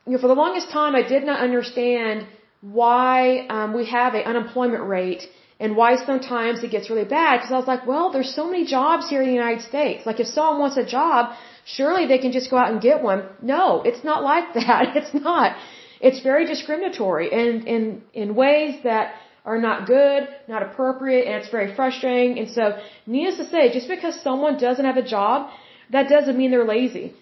you 0.05 0.13
know, 0.13 0.19
for 0.19 0.27
the 0.27 0.39
longest 0.43 0.71
time 0.71 0.95
I 0.95 1.03
did 1.07 1.23
not 1.23 1.39
understand 1.39 2.27
why 2.61 3.47
um, 3.47 3.73
we 3.73 3.85
have 3.85 4.13
an 4.13 4.23
unemployment 4.23 4.83
rate 4.87 5.27
and 5.59 5.75
why 5.75 5.95
sometimes 5.97 6.63
it 6.63 6.71
gets 6.71 6.89
really 6.89 7.05
bad. 7.05 7.37
Because 7.37 7.51
I 7.51 7.57
was 7.57 7.67
like, 7.67 7.85
well, 7.85 8.11
there's 8.11 8.33
so 8.33 8.45
many 8.49 8.65
jobs 8.65 9.09
here 9.09 9.21
in 9.21 9.27
the 9.27 9.33
United 9.33 9.61
States. 9.61 10.05
Like 10.05 10.19
if 10.19 10.27
someone 10.27 10.59
wants 10.59 10.77
a 10.77 10.85
job, 10.85 11.35
surely 11.65 12.07
they 12.07 12.17
can 12.17 12.31
just 12.31 12.49
go 12.49 12.57
out 12.57 12.71
and 12.71 12.81
get 12.81 13.01
one. 13.01 13.23
No, 13.41 13.81
it's 13.83 14.03
not 14.03 14.23
like 14.23 14.53
that. 14.53 14.95
It's 14.99 15.13
not. 15.13 15.57
It's 16.01 16.21
very 16.21 16.45
discriminatory 16.45 17.27
and 17.39 17.67
in 17.67 18.01
in 18.13 18.35
ways 18.35 18.75
that 18.83 19.15
are 19.45 19.59
not 19.67 19.87
good, 19.87 20.27
not 20.47 20.61
appropriate, 20.67 21.23
and 21.27 21.35
it's 21.41 21.49
very 21.49 21.73
frustrating. 21.75 22.39
And 22.39 22.49
so, 22.57 22.63
needless 23.05 23.37
to 23.37 23.45
say, 23.53 23.71
just 23.77 23.87
because 23.87 24.15
someone 24.27 24.57
doesn't 24.57 24.85
have 24.85 24.97
a 24.97 25.07
job, 25.15 25.49
that 25.95 26.07
doesn't 26.09 26.37
mean 26.37 26.51
they're 26.51 26.71
lazy. 26.77 27.13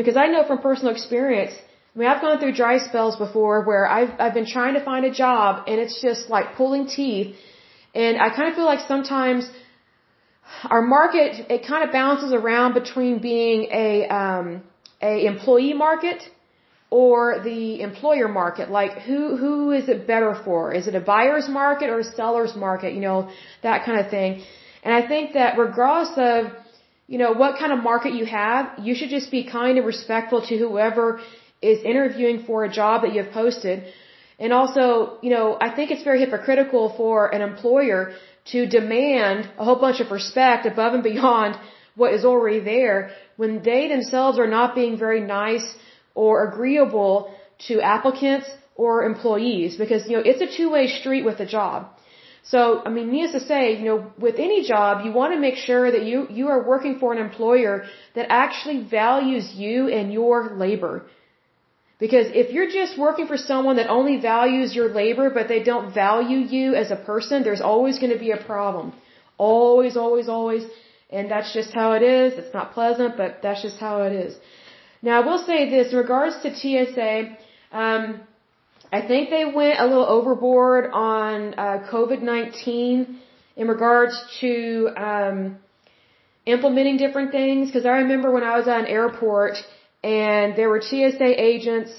Because 0.00 0.16
I 0.16 0.26
know 0.32 0.44
from 0.44 0.58
personal 0.58 0.92
experience 0.92 1.54
I 1.94 1.98
mean, 1.98 2.08
I've 2.08 2.22
gone 2.22 2.38
through 2.40 2.54
dry 2.54 2.78
spells 2.78 3.16
before 3.16 3.64
where 3.64 3.86
I've 3.86 4.12
I've 4.18 4.34
been 4.34 4.46
trying 4.46 4.74
to 4.74 4.84
find 4.90 5.04
a 5.04 5.14
job 5.24 5.64
and 5.68 5.80
it's 5.80 6.00
just 6.00 6.30
like 6.30 6.54
pulling 6.56 6.86
teeth, 6.86 7.36
and 7.94 8.20
I 8.24 8.28
kind 8.36 8.48
of 8.48 8.54
feel 8.54 8.64
like 8.64 8.86
sometimes 8.88 9.50
our 10.64 10.82
market, 10.82 11.50
it 11.50 11.66
kind 11.66 11.84
of 11.84 11.92
bounces 11.92 12.32
around 12.32 12.74
between 12.74 13.18
being 13.20 13.68
a, 13.72 14.06
um, 14.08 14.62
a 15.00 15.26
employee 15.26 15.72
market 15.72 16.22
or 16.90 17.40
the 17.42 17.80
employer 17.80 18.28
market. 18.28 18.70
Like 18.70 18.92
who, 19.06 19.36
who 19.36 19.70
is 19.72 19.88
it 19.88 20.06
better 20.06 20.40
for? 20.44 20.72
Is 20.72 20.86
it 20.88 20.94
a 20.94 21.00
buyer's 21.00 21.48
market 21.48 21.88
or 21.88 22.00
a 22.00 22.04
seller's 22.04 22.54
market? 22.54 22.92
You 22.94 23.00
know, 23.00 23.30
that 23.62 23.84
kind 23.84 23.98
of 23.98 24.10
thing. 24.10 24.42
And 24.82 24.94
I 24.94 25.06
think 25.06 25.34
that 25.34 25.58
regardless 25.58 26.12
of, 26.16 26.52
you 27.06 27.18
know, 27.18 27.32
what 27.32 27.58
kind 27.58 27.72
of 27.72 27.82
market 27.82 28.14
you 28.14 28.26
have, 28.26 28.78
you 28.78 28.94
should 28.94 29.10
just 29.10 29.30
be 29.30 29.44
kind 29.44 29.78
and 29.78 29.86
respectful 29.86 30.42
to 30.46 30.56
whoever 30.56 31.20
is 31.62 31.82
interviewing 31.82 32.44
for 32.46 32.64
a 32.64 32.72
job 32.80 33.02
that 33.02 33.12
you 33.14 33.22
have 33.22 33.32
posted. 33.32 33.84
And 34.38 34.52
also, 34.52 35.18
you 35.22 35.30
know, 35.30 35.56
I 35.60 35.68
think 35.74 35.90
it's 35.90 36.02
very 36.02 36.20
hypocritical 36.20 36.94
for 36.96 37.32
an 37.34 37.42
employer 37.42 38.12
to 38.52 38.66
demand 38.66 39.48
a 39.58 39.64
whole 39.64 39.80
bunch 39.86 40.00
of 40.00 40.10
respect 40.10 40.66
above 40.66 40.94
and 40.94 41.02
beyond 41.02 41.56
what 41.94 42.12
is 42.14 42.24
already 42.24 42.60
there 42.60 43.10
when 43.36 43.62
they 43.62 43.88
themselves 43.88 44.38
are 44.38 44.46
not 44.46 44.74
being 44.74 44.98
very 44.98 45.20
nice 45.20 45.66
or 46.14 46.48
agreeable 46.48 47.14
to 47.68 47.80
applicants 47.80 48.48
or 48.74 49.04
employees 49.04 49.76
because, 49.76 50.08
you 50.08 50.16
know, 50.16 50.22
it's 50.24 50.40
a 50.40 50.56
two-way 50.56 50.86
street 50.88 51.24
with 51.24 51.38
a 51.40 51.46
job. 51.46 51.88
So, 52.44 52.82
I 52.84 52.90
mean, 52.90 53.12
needless 53.12 53.42
to 53.42 53.46
say, 53.46 53.78
you 53.78 53.84
know, 53.84 54.12
with 54.18 54.36
any 54.38 54.66
job, 54.66 55.04
you 55.04 55.12
want 55.12 55.32
to 55.32 55.38
make 55.38 55.54
sure 55.54 55.90
that 55.92 56.04
you, 56.04 56.26
you 56.28 56.48
are 56.48 56.66
working 56.66 56.98
for 56.98 57.12
an 57.12 57.18
employer 57.18 57.84
that 58.16 58.26
actually 58.30 58.82
values 58.82 59.52
you 59.54 59.88
and 59.88 60.12
your 60.12 60.56
labor. 60.56 61.06
Because 62.04 62.26
if 62.42 62.46
you're 62.54 62.72
just 62.80 62.98
working 62.98 63.26
for 63.32 63.38
someone 63.50 63.76
that 63.80 63.88
only 63.96 64.16
values 64.20 64.74
your 64.78 64.88
labor, 65.00 65.26
but 65.36 65.46
they 65.52 65.62
don't 65.70 65.94
value 65.94 66.40
you 66.54 66.74
as 66.82 66.88
a 66.90 66.96
person, 67.10 67.44
there's 67.48 67.64
always 67.72 68.00
going 68.00 68.14
to 68.16 68.22
be 68.28 68.32
a 68.32 68.42
problem. 68.52 68.86
Always, 69.38 69.96
always, 70.04 70.28
always. 70.36 70.64
And 71.10 71.30
that's 71.30 71.52
just 71.58 71.70
how 71.80 71.92
it 71.98 72.02
is. 72.02 72.32
It's 72.40 72.54
not 72.58 72.72
pleasant, 72.78 73.16
but 73.16 73.38
that's 73.44 73.62
just 73.62 73.78
how 73.78 74.02
it 74.08 74.12
is. 74.24 74.32
Now, 75.00 75.14
I 75.20 75.24
will 75.28 75.42
say 75.50 75.70
this 75.74 75.92
in 75.92 75.98
regards 75.98 76.34
to 76.42 76.48
TSA, 76.60 77.36
um, 77.82 78.02
I 78.98 79.00
think 79.10 79.30
they 79.30 79.44
went 79.44 79.78
a 79.78 79.86
little 79.86 80.10
overboard 80.18 80.90
on 80.92 81.54
uh, 81.54 81.86
COVID-19 81.92 83.16
in 83.60 83.68
regards 83.68 84.16
to 84.40 84.88
um, 85.10 85.38
implementing 86.46 86.96
different 86.96 87.30
things. 87.30 87.68
Because 87.68 87.86
I 87.86 87.96
remember 88.04 88.32
when 88.32 88.42
I 88.42 88.58
was 88.58 88.66
at 88.66 88.80
an 88.80 88.86
airport 88.86 89.54
and 90.02 90.56
there 90.56 90.68
were 90.68 90.80
TSA 90.80 91.30
agents 91.50 91.92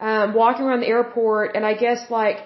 um, 0.00 0.34
walking 0.34 0.64
around 0.66 0.80
the 0.80 0.88
airport, 0.88 1.56
and 1.56 1.64
I 1.64 1.74
guess 1.74 2.10
like 2.10 2.38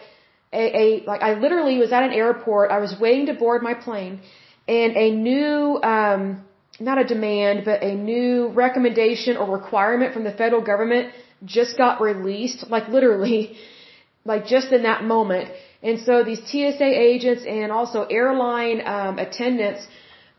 a, 0.52 0.64
a 0.82 1.04
like 1.06 1.22
I 1.22 1.34
literally 1.34 1.78
was 1.78 1.92
at 1.92 2.02
an 2.02 2.12
airport. 2.12 2.70
I 2.70 2.78
was 2.78 2.94
waiting 3.00 3.26
to 3.26 3.34
board 3.34 3.62
my 3.62 3.74
plane, 3.74 4.20
and 4.68 4.96
a 4.96 5.10
new 5.10 5.80
um, 5.82 6.44
not 6.78 6.98
a 6.98 7.04
demand, 7.04 7.64
but 7.64 7.82
a 7.82 7.94
new 7.94 8.48
recommendation 8.48 9.36
or 9.36 9.50
requirement 9.50 10.12
from 10.12 10.24
the 10.24 10.32
federal 10.32 10.62
government 10.62 11.12
just 11.44 11.76
got 11.76 12.00
released, 12.00 12.68
like 12.68 12.88
literally, 12.88 13.56
like 14.24 14.46
just 14.46 14.72
in 14.72 14.82
that 14.82 15.04
moment. 15.04 15.50
And 15.82 16.00
so 16.00 16.24
these 16.24 16.40
TSA 16.50 16.90
agents 17.10 17.44
and 17.46 17.70
also 17.70 18.02
airline 18.04 18.82
um, 18.84 19.18
attendants 19.18 19.86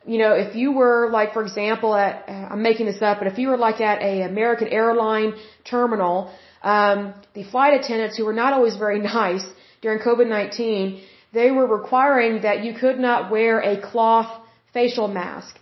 you 0.08 0.18
know, 0.18 0.34
if 0.34 0.56
you 0.56 0.72
were 0.72 1.10
like, 1.12 1.34
for 1.34 1.44
example, 1.44 1.94
at, 1.96 2.24
I'm 2.30 2.62
making 2.62 2.86
this 2.86 3.02
up, 3.02 3.20
but 3.20 3.28
if 3.28 3.38
you 3.38 3.50
were 3.50 3.58
like 3.58 3.82
at 3.82 4.02
a 4.02 4.22
American 4.22 4.70
airline 4.70 5.34
terminal, 5.66 6.32
um, 6.64 7.14
the 7.34 7.44
flight 7.44 7.74
attendants 7.80 8.18
who 8.18 8.26
were 8.26 8.40
not 8.44 8.54
always 8.54 8.76
very 8.78 9.00
nice 9.22 9.46
during 9.82 10.00
COVID-19, 10.00 11.02
they 11.34 11.52
were 11.52 11.68
requiring 11.68 12.42
that 12.44 12.64
you 12.64 12.74
could 12.74 13.00
not 13.00 13.30
wear 13.30 13.60
a 13.60 13.76
cloth 13.80 14.32
facial 14.74 15.08
mask. 15.08 15.60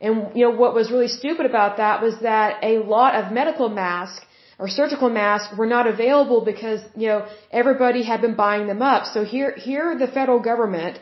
And, 0.00 0.14
you 0.36 0.42
know, 0.44 0.54
what 0.62 0.72
was 0.72 0.90
really 0.90 1.08
stupid 1.08 1.44
about 1.44 1.76
that 1.76 2.00
was 2.00 2.14
that 2.20 2.62
a 2.62 2.78
lot 2.78 3.14
of 3.14 3.32
medical 3.32 3.68
masks 3.68 4.24
or 4.58 4.68
surgical 4.68 5.10
masks 5.10 5.56
were 5.58 5.66
not 5.66 5.86
available 5.86 6.40
because, 6.52 6.80
you 6.96 7.08
know, 7.08 7.26
everybody 7.50 8.02
had 8.02 8.20
been 8.20 8.34
buying 8.34 8.66
them 8.66 8.82
up. 8.82 9.04
So 9.14 9.24
here, 9.24 9.52
here 9.56 9.98
the 9.98 10.06
federal 10.06 10.38
government 10.38 10.98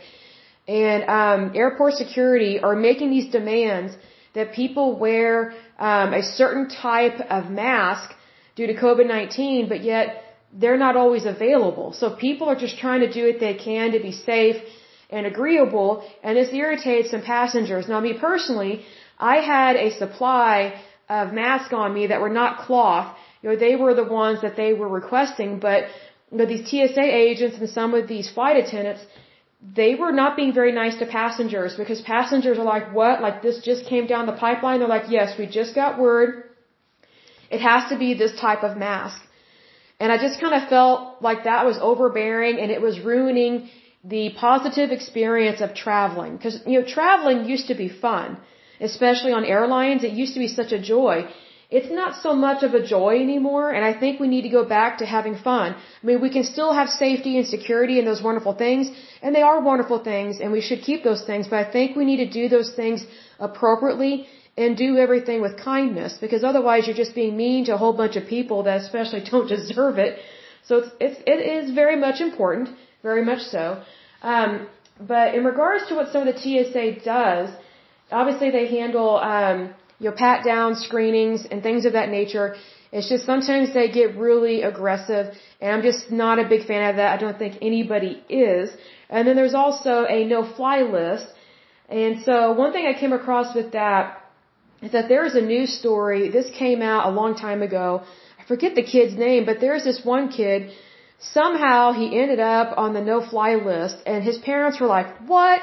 and 0.69 1.05
um, 1.09 1.53
airport 1.55 1.95
security 1.95 2.61
are 2.61 2.77
making 2.77 3.11
these 3.11 3.29
demands 3.33 3.97
that 4.35 4.53
people 4.53 4.97
wear 4.99 5.55
um, 5.79 6.13
a 6.13 6.23
certain 6.23 6.69
type 6.69 7.19
of 7.31 7.51
mask 7.51 8.15
due 8.55 8.67
to 8.67 8.75
COVID-19, 8.75 9.69
but 9.69 9.83
yet 9.83 10.25
they're 10.53 10.83
not 10.87 10.97
always 10.97 11.25
available. 11.25 11.93
So 11.93 12.11
people 12.27 12.49
are 12.49 12.61
just 12.67 12.79
trying 12.79 13.01
to 13.01 13.13
do 13.13 13.27
what 13.29 13.41
they 13.41 13.55
can 13.55 13.93
to 13.93 14.01
be 14.01 14.13
safe 14.13 14.57
and 15.11 15.27
agreeable, 15.27 16.05
and 16.23 16.37
this 16.37 16.53
irritates 16.53 17.11
some 17.11 17.23
passengers. 17.23 17.89
Now, 17.89 18.01
me 18.01 18.13
personally, 18.13 18.85
I 19.19 19.37
had 19.37 19.77
a 19.77 19.91
supply 20.03 20.75
of 21.09 21.33
masks 21.33 21.73
on 21.73 21.95
me 21.95 22.09
that 22.09 22.21
were 22.21 22.35
not 22.43 22.59
cloth. 22.59 23.17
You 23.43 23.51
know, 23.51 23.57
they 23.57 23.75
were 23.77 23.95
the 23.95 24.05
ones 24.05 24.43
that 24.43 24.57
they 24.57 24.75
were 24.75 24.89
requesting, 24.89 25.61
but 25.61 25.85
you 26.31 26.45
these 26.45 26.69
TSA 26.69 27.07
agents 27.29 27.57
and 27.59 27.71
some 27.71 27.95
of 27.95 28.07
these 28.07 28.31
flight 28.31 28.57
attendants, 28.63 29.03
they 29.61 29.95
were 29.97 30.13
not 30.13 30.37
being 30.37 30.53
very 30.53 30.73
nice 30.73 30.97
to 30.99 31.07
passengers 31.07 31.77
because 31.77 32.01
passengers 32.01 32.59
are 32.59 32.65
like, 32.65 32.95
what? 32.95 33.21
Like 33.21 33.43
this 33.43 33.61
just 33.61 33.87
came 33.87 34.07
down 34.07 34.27
the 34.27 34.33
pipeline? 34.33 34.79
They're 34.79 34.89
like, 34.89 35.11
yes, 35.11 35.37
we 35.39 35.47
just 35.47 35.75
got 35.75 35.99
word. 35.99 36.45
It 37.51 37.61
has 37.61 37.89
to 37.91 37.99
be 37.99 38.15
this 38.15 38.39
type 38.39 38.63
of 38.63 38.77
mask. 38.77 39.21
And 39.99 40.13
I 40.13 40.19
just 40.19 40.41
kind 40.41 40.55
of 40.55 40.69
felt 40.69 41.21
like 41.21 41.45
that 41.45 41.67
was 41.67 41.77
overbearing 41.81 42.61
and 42.61 42.71
it 42.71 42.81
was 42.81 43.01
ruining 43.01 43.69
the 44.05 44.31
positive 44.39 44.93
experience 44.93 45.61
of 45.61 45.75
traveling. 45.75 46.39
Cause, 46.39 46.61
you 46.65 46.81
know, 46.81 46.87
traveling 46.87 47.47
used 47.47 47.67
to 47.67 47.75
be 47.75 47.89
fun, 47.89 48.39
especially 48.81 49.33
on 49.33 49.45
airlines. 49.45 50.05
It 50.05 50.13
used 50.13 50.35
to 50.35 50.41
be 50.41 50.47
such 50.47 50.71
a 50.71 50.79
joy 50.81 51.29
it's 51.71 51.91
not 51.91 52.23
so 52.23 52.35
much 52.35 52.63
of 52.63 52.73
a 52.73 52.83
joy 52.83 53.21
anymore, 53.21 53.71
and 53.71 53.85
I 53.85 53.93
think 54.01 54.19
we 54.19 54.29
need 54.35 54.43
to 54.49 54.55
go 54.59 54.65
back 54.65 54.99
to 54.99 55.07
having 55.07 55.37
fun. 55.37 55.75
I 56.03 56.07
mean, 56.07 56.21
we 56.23 56.31
can 56.31 56.45
still 56.45 56.73
have 56.73 56.89
safety 56.89 57.37
and 57.37 57.47
security 57.47 57.99
and 57.99 58.07
those 58.07 58.23
wonderful 58.23 58.55
things, 58.55 58.91
and 59.21 59.35
they 59.35 59.43
are 59.43 59.61
wonderful 59.61 59.99
things, 59.99 60.41
and 60.41 60.51
we 60.51 60.63
should 60.63 60.81
keep 60.81 61.05
those 61.05 61.25
things, 61.25 61.47
but 61.47 61.59
I 61.59 61.71
think 61.71 61.95
we 61.95 62.07
need 62.07 62.23
to 62.25 62.31
do 62.41 62.49
those 62.49 62.71
things 62.75 63.07
appropriately 63.39 64.27
and 64.57 64.79
do 64.79 64.97
everything 64.97 65.43
with 65.43 65.59
kindness, 65.59 66.17
because 66.25 66.43
otherwise 66.43 66.87
you're 66.87 67.03
just 67.05 67.15
being 67.15 67.37
mean 67.37 67.67
to 67.67 67.75
a 67.75 67.77
whole 67.77 67.93
bunch 67.93 68.17
of 68.17 68.27
people 68.27 68.63
that 68.63 68.81
especially 68.81 69.23
don't 69.33 69.49
deserve 69.49 69.99
it. 69.99 70.19
So 70.65 70.79
it's, 70.79 70.91
it's 71.01 71.21
it 71.35 71.41
is 71.57 71.71
very 71.83 71.97
much 71.97 72.21
important, 72.21 72.71
very 73.03 73.25
much 73.25 73.43
so. 73.55 73.83
Um, 74.23 74.67
but 75.01 75.35
in 75.35 75.45
regards 75.45 75.87
to 75.89 75.95
what 75.95 76.13
some 76.13 76.27
of 76.27 76.35
the 76.35 76.41
TSA 76.41 77.05
does, 77.05 77.51
obviously 78.11 78.51
they 78.51 78.67
handle 78.67 79.19
um, 79.19 79.75
you 79.99 80.09
know, 80.09 80.17
pat 80.17 80.45
down 80.45 80.75
screenings 80.77 81.47
and 81.51 81.63
things 81.63 81.85
of 81.85 81.93
that 81.95 82.09
nature. 82.09 82.57
It's 82.93 83.09
just 83.09 83.27
sometimes 83.27 83.75
they 83.75 83.89
get 83.91 84.17
really 84.17 84.63
aggressive 84.63 85.35
and 85.61 85.73
I'm 85.73 85.83
just 85.83 86.11
not 86.11 86.39
a 86.39 86.47
big 86.49 86.67
fan 86.67 86.91
of 86.91 86.97
that. 86.97 87.13
I 87.17 87.19
don't 87.25 87.39
think 87.39 87.59
anybody 87.61 88.23
is. 88.29 88.71
And 89.11 89.27
then 89.27 89.37
there's 89.37 89.55
also 89.55 90.07
a 90.19 90.25
no-fly 90.25 90.83
list. 90.83 91.27
And 91.89 92.23
so 92.23 92.53
one 92.53 92.73
thing 92.73 92.87
I 92.87 92.99
came 92.99 93.13
across 93.13 93.55
with 93.55 93.73
that 93.73 94.23
is 94.83 94.93
that 94.93 95.09
there 95.09 95.25
is 95.27 95.35
a 95.35 95.41
news 95.41 95.73
story. 95.79 96.29
This 96.29 96.51
came 96.51 96.81
out 96.83 97.07
a 97.07 97.11
long 97.11 97.35
time 97.35 97.63
ago. 97.63 98.03
I 98.39 98.45
forget 98.45 98.75
the 98.75 98.83
kid's 98.83 99.15
name, 99.15 99.45
but 99.45 99.61
there's 99.61 99.85
this 99.85 100.01
one 100.05 100.29
kid. 100.29 100.71
Somehow 101.19 101.93
he 101.93 102.07
ended 102.21 102.39
up 102.39 102.79
on 102.79 102.95
the 102.95 103.01
no-fly 103.01 103.57
list 103.57 103.97
and 104.07 104.23
his 104.23 104.39
parents 104.39 104.81
were 104.81 104.87
like, 104.87 105.09
what? 105.27 105.63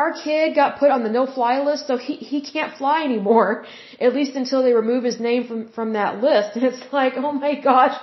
Our 0.00 0.12
kid 0.24 0.54
got 0.60 0.78
put 0.82 0.90
on 0.96 1.02
the 1.06 1.12
no-fly 1.18 1.54
list, 1.68 1.82
so 1.90 1.94
he 2.06 2.14
he 2.32 2.38
can't 2.52 2.72
fly 2.80 2.98
anymore, 3.10 3.50
at 4.06 4.14
least 4.18 4.34
until 4.42 4.60
they 4.66 4.74
remove 4.82 5.02
his 5.10 5.18
name 5.28 5.42
from 5.48 5.60
from 5.76 5.88
that 6.00 6.12
list. 6.26 6.48
And 6.56 6.64
it's 6.70 6.84
like, 7.00 7.14
oh 7.24 7.32
my 7.46 7.54
gosh, 7.70 7.96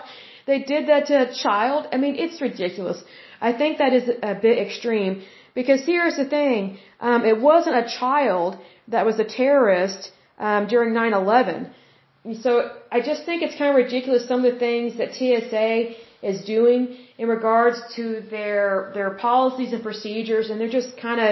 they 0.50 0.60
did 0.74 0.84
that 0.92 1.04
to 1.10 1.16
a 1.26 1.30
child. 1.46 1.82
I 1.94 1.98
mean, 2.04 2.16
it's 2.26 2.40
ridiculous. 2.50 3.00
I 3.50 3.52
think 3.60 3.72
that 3.84 3.94
is 4.00 4.06
a 4.34 4.36
bit 4.48 4.58
extreme 4.66 5.14
because 5.60 5.82
here's 5.92 6.18
the 6.22 6.30
thing: 6.38 6.60
um, 7.10 7.20
it 7.34 7.38
wasn't 7.50 7.78
a 7.84 7.88
child 8.02 8.52
that 8.96 9.04
was 9.10 9.18
a 9.26 9.28
terrorist 9.40 10.12
um, 10.48 10.62
during 10.74 10.92
9/11. 10.94 11.70
So 12.46 12.52
I 12.96 13.00
just 13.10 13.22
think 13.28 13.38
it's 13.46 13.58
kind 13.62 13.70
of 13.74 13.78
ridiculous 13.86 14.22
some 14.32 14.40
of 14.44 14.48
the 14.54 14.60
things 14.68 14.98
that 15.00 15.10
TSA 15.18 15.70
is 16.30 16.38
doing 16.56 16.82
in 17.22 17.28
regards 17.38 17.78
to 17.98 18.04
their 18.36 18.66
their 18.98 19.12
policies 19.28 19.72
and 19.76 19.84
procedures, 19.90 20.50
and 20.50 20.60
they're 20.60 20.78
just 20.82 20.92
kind 21.08 21.22
of 21.28 21.32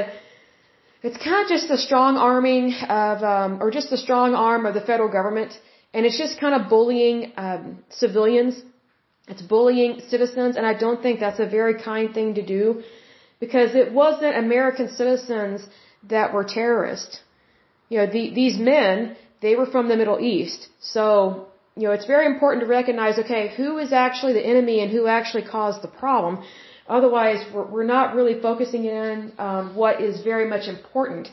it's 1.08 1.22
kind 1.30 1.40
of 1.44 1.48
just 1.56 1.68
the 1.68 1.78
strong 1.88 2.14
arming 2.18 2.74
of, 3.06 3.18
um, 3.34 3.52
or 3.62 3.70
just 3.80 3.90
the 3.96 4.02
strong 4.06 4.34
arm 4.34 4.66
of 4.66 4.74
the 4.74 4.86
federal 4.90 5.12
government, 5.18 5.52
and 5.94 6.02
it's 6.06 6.20
just 6.24 6.40
kind 6.40 6.56
of 6.58 6.70
bullying 6.76 7.32
um, 7.38 7.64
civilians. 7.90 8.54
It's 9.28 9.44
bullying 9.56 10.02
citizens, 10.14 10.56
and 10.58 10.66
I 10.72 10.74
don't 10.84 11.02
think 11.06 11.20
that's 11.20 11.42
a 11.48 11.50
very 11.60 11.76
kind 11.90 12.14
thing 12.18 12.30
to 12.40 12.46
do, 12.56 12.84
because 13.40 13.76
it 13.76 13.94
wasn't 14.02 14.36
American 14.46 14.88
citizens 15.00 15.68
that 16.16 16.34
were 16.34 16.44
terrorists. 16.44 17.20
You 17.90 17.98
know, 18.00 18.08
the, 18.16 18.24
these 18.42 18.58
men, 18.58 19.16
they 19.42 19.56
were 19.56 19.70
from 19.76 19.88
the 19.90 19.98
Middle 20.02 20.20
East, 20.20 20.70
so 20.80 21.48
you 21.78 21.84
know, 21.88 21.92
it's 21.92 22.06
very 22.16 22.26
important 22.26 22.62
to 22.64 22.70
recognize, 22.80 23.20
okay, 23.20 23.54
who 23.58 23.78
is 23.78 23.92
actually 23.92 24.34
the 24.34 24.46
enemy 24.54 24.78
and 24.82 24.90
who 24.92 25.08
actually 25.08 25.44
caused 25.44 25.82
the 25.82 25.94
problem. 26.04 26.44
Otherwise, 26.88 27.46
we're, 27.54 27.66
we're 27.66 27.92
not 27.98 28.16
really 28.16 28.40
focusing 28.42 28.86
in 28.86 29.32
um, 29.38 29.76
what 29.76 30.02
is 30.02 30.24
very 30.24 30.48
much 30.48 30.68
important. 30.68 31.30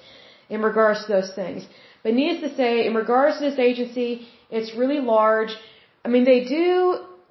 in 0.55 0.61
regards 0.71 0.99
to 1.05 1.09
those 1.17 1.33
things. 1.41 1.61
But 2.03 2.15
needless 2.15 2.41
to 2.47 2.57
say, 2.61 2.87
in 2.87 2.95
regards 3.03 3.39
to 3.39 3.43
this 3.49 3.59
agency, 3.71 4.11
it's 4.51 4.71
really 4.83 5.01
large. 5.01 5.53
I 6.05 6.09
mean, 6.15 6.25
they 6.33 6.41
do 6.45 6.71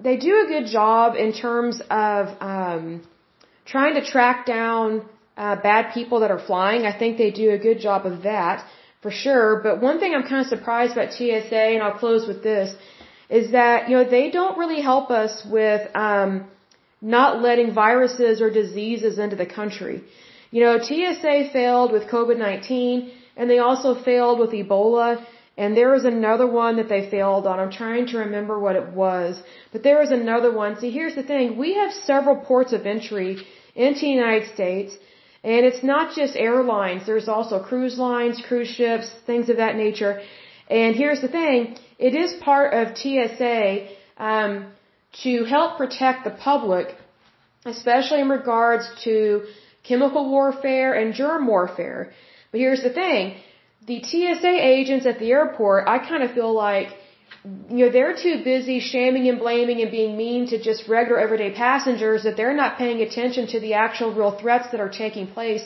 they 0.06 0.16
do 0.28 0.34
a 0.44 0.46
good 0.54 0.66
job 0.78 1.14
in 1.24 1.32
terms 1.32 1.80
of 1.88 2.22
um, 2.52 2.84
trying 3.72 3.94
to 3.98 4.04
track 4.12 4.38
down 4.46 4.86
uh, 5.36 5.56
bad 5.68 5.92
people 5.94 6.20
that 6.22 6.30
are 6.36 6.42
flying. 6.50 6.80
I 6.92 6.94
think 7.00 7.18
they 7.24 7.30
do 7.42 7.50
a 7.58 7.60
good 7.68 7.78
job 7.86 8.06
of 8.10 8.16
that 8.30 8.66
for 9.02 9.12
sure. 9.24 9.60
But 9.66 9.80
one 9.88 10.00
thing 10.00 10.14
I'm 10.14 10.26
kind 10.32 10.40
of 10.44 10.48
surprised 10.56 10.92
about 10.96 11.12
TSA, 11.18 11.64
and 11.74 11.82
I'll 11.84 11.98
close 12.06 12.26
with 12.26 12.42
this, 12.42 12.74
is 13.40 13.52
that 13.58 13.88
you 13.88 13.94
know 13.96 14.04
they 14.16 14.26
don't 14.38 14.58
really 14.62 14.80
help 14.90 15.10
us 15.22 15.32
with 15.58 15.82
um, 15.94 16.32
not 17.02 17.42
letting 17.42 17.74
viruses 17.74 18.40
or 18.40 18.50
diseases 18.50 19.18
into 19.18 19.36
the 19.36 19.46
country. 19.46 20.02
You 20.52 20.62
know, 20.64 20.78
TSA 20.78 21.50
failed 21.52 21.92
with 21.92 22.04
COVID-19 22.08 23.12
and 23.36 23.50
they 23.50 23.58
also 23.58 23.94
failed 23.94 24.38
with 24.38 24.50
Ebola. 24.50 25.24
And 25.56 25.76
there 25.76 25.90
was 25.90 26.04
another 26.04 26.46
one 26.46 26.76
that 26.76 26.88
they 26.88 27.10
failed 27.10 27.46
on. 27.46 27.60
I'm 27.60 27.70
trying 27.70 28.06
to 28.08 28.18
remember 28.18 28.58
what 28.58 28.76
it 28.76 28.88
was. 28.88 29.42
But 29.72 29.82
there 29.82 29.98
was 29.98 30.10
another 30.10 30.50
one. 30.50 30.78
See, 30.80 30.90
here's 30.90 31.14
the 31.14 31.22
thing. 31.22 31.58
We 31.58 31.74
have 31.74 31.92
several 31.92 32.36
ports 32.36 32.72
of 32.72 32.86
entry 32.86 33.44
into 33.74 34.00
the 34.00 34.06
United 34.06 34.48
States. 34.54 34.96
And 35.44 35.66
it's 35.66 35.82
not 35.82 36.14
just 36.14 36.36
airlines. 36.36 37.04
There's 37.04 37.28
also 37.28 37.62
cruise 37.62 37.98
lines, 37.98 38.40
cruise 38.48 38.68
ships, 38.68 39.10
things 39.26 39.48
of 39.48 39.56
that 39.58 39.76
nature. 39.76 40.22
And 40.70 40.94
here's 40.96 41.20
the 41.20 41.28
thing. 41.28 41.76
It 41.98 42.14
is 42.14 42.32
part 42.34 42.72
of 42.72 42.96
TSA, 42.96 43.88
um, 44.16 44.66
to 45.24 45.44
help 45.44 45.76
protect 45.76 46.24
the 46.24 46.30
public, 46.30 46.96
especially 47.64 48.20
in 48.20 48.28
regards 48.28 48.88
to 49.04 49.44
chemical 49.82 50.30
warfare 50.30 50.94
and 50.94 51.14
germ 51.14 51.46
warfare. 51.46 52.12
But 52.50 52.60
here's 52.60 52.82
the 52.82 52.90
thing. 52.90 53.36
The 53.86 54.02
TSA 54.02 54.54
agents 54.74 55.06
at 55.06 55.18
the 55.18 55.30
airport, 55.32 55.88
I 55.88 55.98
kind 55.98 56.22
of 56.22 56.32
feel 56.32 56.52
like, 56.52 56.88
you 57.44 57.86
know, 57.86 57.90
they're 57.90 58.14
too 58.14 58.44
busy 58.44 58.78
shaming 58.78 59.28
and 59.28 59.38
blaming 59.38 59.80
and 59.82 59.90
being 59.90 60.16
mean 60.16 60.46
to 60.48 60.62
just 60.62 60.88
regular 60.88 61.18
everyday 61.18 61.52
passengers 61.52 62.22
that 62.22 62.36
they're 62.36 62.54
not 62.54 62.78
paying 62.78 63.00
attention 63.00 63.48
to 63.48 63.60
the 63.60 63.74
actual 63.74 64.14
real 64.14 64.38
threats 64.38 64.70
that 64.70 64.80
are 64.80 64.88
taking 64.88 65.26
place 65.26 65.64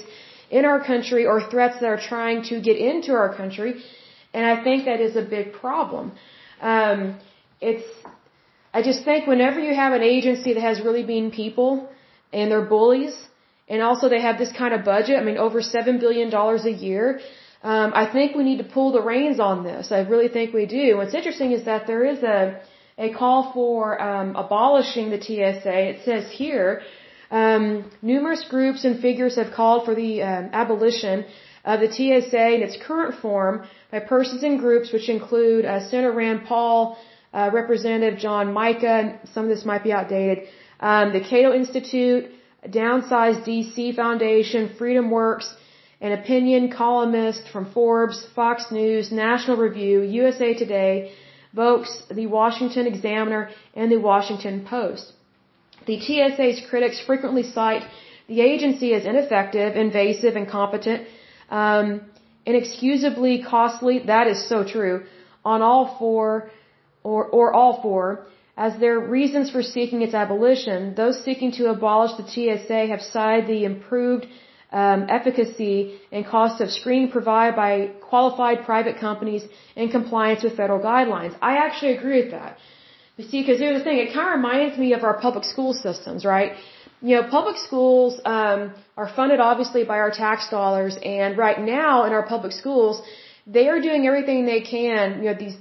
in 0.50 0.64
our 0.64 0.82
country 0.82 1.26
or 1.26 1.40
threats 1.50 1.80
that 1.80 1.88
are 1.88 2.00
trying 2.00 2.42
to 2.44 2.60
get 2.60 2.76
into 2.78 3.12
our 3.12 3.34
country. 3.34 3.82
And 4.32 4.46
I 4.46 4.62
think 4.64 4.86
that 4.86 5.00
is 5.00 5.16
a 5.16 5.22
big 5.22 5.52
problem. 5.52 6.12
Um, 6.60 7.18
it's, 7.60 7.86
I 8.76 8.83
just 8.83 9.04
think 9.09 9.26
whenever 9.33 9.59
you 9.66 9.75
have 9.75 9.92
an 9.99 10.04
agency 10.16 10.50
that 10.54 10.64
has 10.71 10.76
really 10.87 11.04
mean 11.12 11.26
people 11.42 11.71
and 12.33 12.50
they're 12.50 12.68
bullies, 12.76 13.16
and 13.73 13.80
also 13.88 14.04
they 14.14 14.21
have 14.28 14.37
this 14.42 14.52
kind 14.62 14.73
of 14.76 14.80
budget. 14.85 15.14
I 15.21 15.25
mean, 15.28 15.38
over 15.47 15.59
seven 15.76 15.95
billion 16.04 16.28
dollars 16.38 16.64
a 16.73 16.75
year. 16.88 17.06
Um, 17.73 17.88
I 18.02 18.04
think 18.14 18.37
we 18.40 18.45
need 18.50 18.61
to 18.64 18.68
pull 18.76 18.90
the 18.99 19.04
reins 19.12 19.38
on 19.50 19.64
this. 19.68 19.92
I 19.99 20.00
really 20.12 20.28
think 20.37 20.52
we 20.61 20.66
do. 20.80 20.99
What's 20.99 21.16
interesting 21.21 21.52
is 21.59 21.64
that 21.71 21.87
there 21.90 22.04
is 22.12 22.21
a 22.37 22.61
a 23.06 23.09
call 23.21 23.40
for 23.54 23.78
um, 24.11 24.28
abolishing 24.45 25.06
the 25.14 25.21
TSA. 25.26 25.78
It 25.92 25.99
says 26.04 26.25
here, 26.42 26.71
um, 27.30 27.64
numerous 28.12 28.45
groups 28.54 28.85
and 28.87 29.00
figures 29.09 29.35
have 29.40 29.50
called 29.59 29.85
for 29.87 29.95
the 30.02 30.12
um, 30.30 30.45
abolition 30.62 31.25
of 31.73 31.80
the 31.80 31.90
TSA 31.97 32.47
in 32.56 32.62
its 32.66 32.76
current 32.87 33.14
form 33.25 33.54
by 33.90 34.00
persons 34.14 34.42
and 34.49 34.59
groups 34.59 34.92
which 34.95 35.09
include 35.16 35.64
uh, 35.64 35.80
Senator 35.90 36.12
Rand 36.12 36.40
Paul, 36.52 36.97
uh, 37.36 37.50
Representative 37.60 38.18
John 38.26 38.46
Mica. 38.58 38.96
some 39.34 39.44
of 39.46 39.50
this 39.54 39.64
might 39.70 39.84
be 39.88 39.92
outdated, 39.98 40.38
um, 40.80 41.12
the 41.16 41.22
Cato 41.30 41.50
Institute, 41.60 42.24
Downsized 42.80 43.40
DC 43.48 43.94
Foundation, 43.94 44.62
Freedom 44.78 45.10
Works, 45.10 45.48
an 46.00 46.12
opinion 46.20 46.62
columnist 46.82 47.42
from 47.52 47.64
Forbes, 47.76 48.18
Fox 48.34 48.72
News, 48.78 49.12
National 49.12 49.56
Review, 49.56 50.02
USA 50.02 50.48
Today, 50.54 51.12
Vox, 51.54 52.02
the 52.20 52.26
Washington 52.26 52.86
Examiner, 52.86 53.42
and 53.74 53.90
the 53.92 54.00
Washington 54.10 54.56
Post. 54.75 55.12
The 55.86 55.99
TSA's 56.06 56.60
critics 56.70 56.99
frequently 57.08 57.44
cite 57.58 57.84
the 58.28 58.40
agency 58.40 58.92
as 58.94 59.04
ineffective, 59.04 59.76
invasive, 59.76 60.34
incompetent, 60.36 61.06
um, 61.50 62.00
inexcusably 62.44 63.42
costly. 63.42 63.94
That 64.14 64.26
is 64.26 64.49
so 64.49 64.64
true. 64.64 65.04
On 65.44 65.62
all 65.62 65.96
four, 65.99 66.50
or, 67.10 67.21
or 67.38 67.47
all 67.58 67.73
four, 67.86 68.04
as 68.64 68.73
their 68.84 68.99
reasons 69.16 69.47
for 69.54 69.62
seeking 69.75 70.00
its 70.06 70.14
abolition, 70.25 70.78
those 71.02 71.16
seeking 71.26 71.50
to 71.58 71.64
abolish 71.76 72.12
the 72.21 72.26
TSA 72.32 72.80
have 72.92 73.02
cited 73.14 73.45
the 73.52 73.60
improved 73.73 74.25
um, 74.82 75.00
efficacy 75.16 75.76
and 76.10 76.26
cost 76.34 76.60
of 76.64 76.69
screening 76.78 77.10
provided 77.19 77.54
by 77.64 77.73
qualified 78.10 78.58
private 78.71 78.97
companies 79.06 79.42
in 79.82 79.86
compliance 79.99 80.42
with 80.47 80.54
federal 80.62 80.80
guidelines. 80.90 81.34
I 81.50 81.52
actually 81.66 81.92
agree 81.99 82.19
with 82.23 82.32
that. 82.38 82.58
You 83.16 83.25
see, 83.28 83.40
because 83.42 83.58
here's 83.64 83.78
the 83.80 83.84
thing, 83.88 83.99
it 84.06 84.12
kind 84.12 84.26
of 84.30 84.34
reminds 84.40 84.75
me 84.84 84.88
of 84.99 85.02
our 85.08 85.16
public 85.26 85.45
school 85.52 85.73
systems, 85.86 86.25
right? 86.34 86.52
You 87.08 87.14
know, 87.16 87.25
public 87.38 87.56
schools 87.66 88.12
um, 88.25 88.60
are 89.00 89.10
funded 89.19 89.40
obviously 89.50 89.84
by 89.92 89.99
our 90.04 90.12
tax 90.25 90.49
dollars, 90.56 90.99
and 91.19 91.38
right 91.47 91.60
now 91.78 92.04
in 92.06 92.12
our 92.16 92.26
public 92.34 92.52
schools, 92.62 93.00
they 93.47 93.69
are 93.73 93.80
doing 93.88 94.06
everything 94.10 94.45
they 94.45 94.62
can. 94.76 95.23
You 95.23 95.28
know, 95.30 95.38
these 95.45 95.56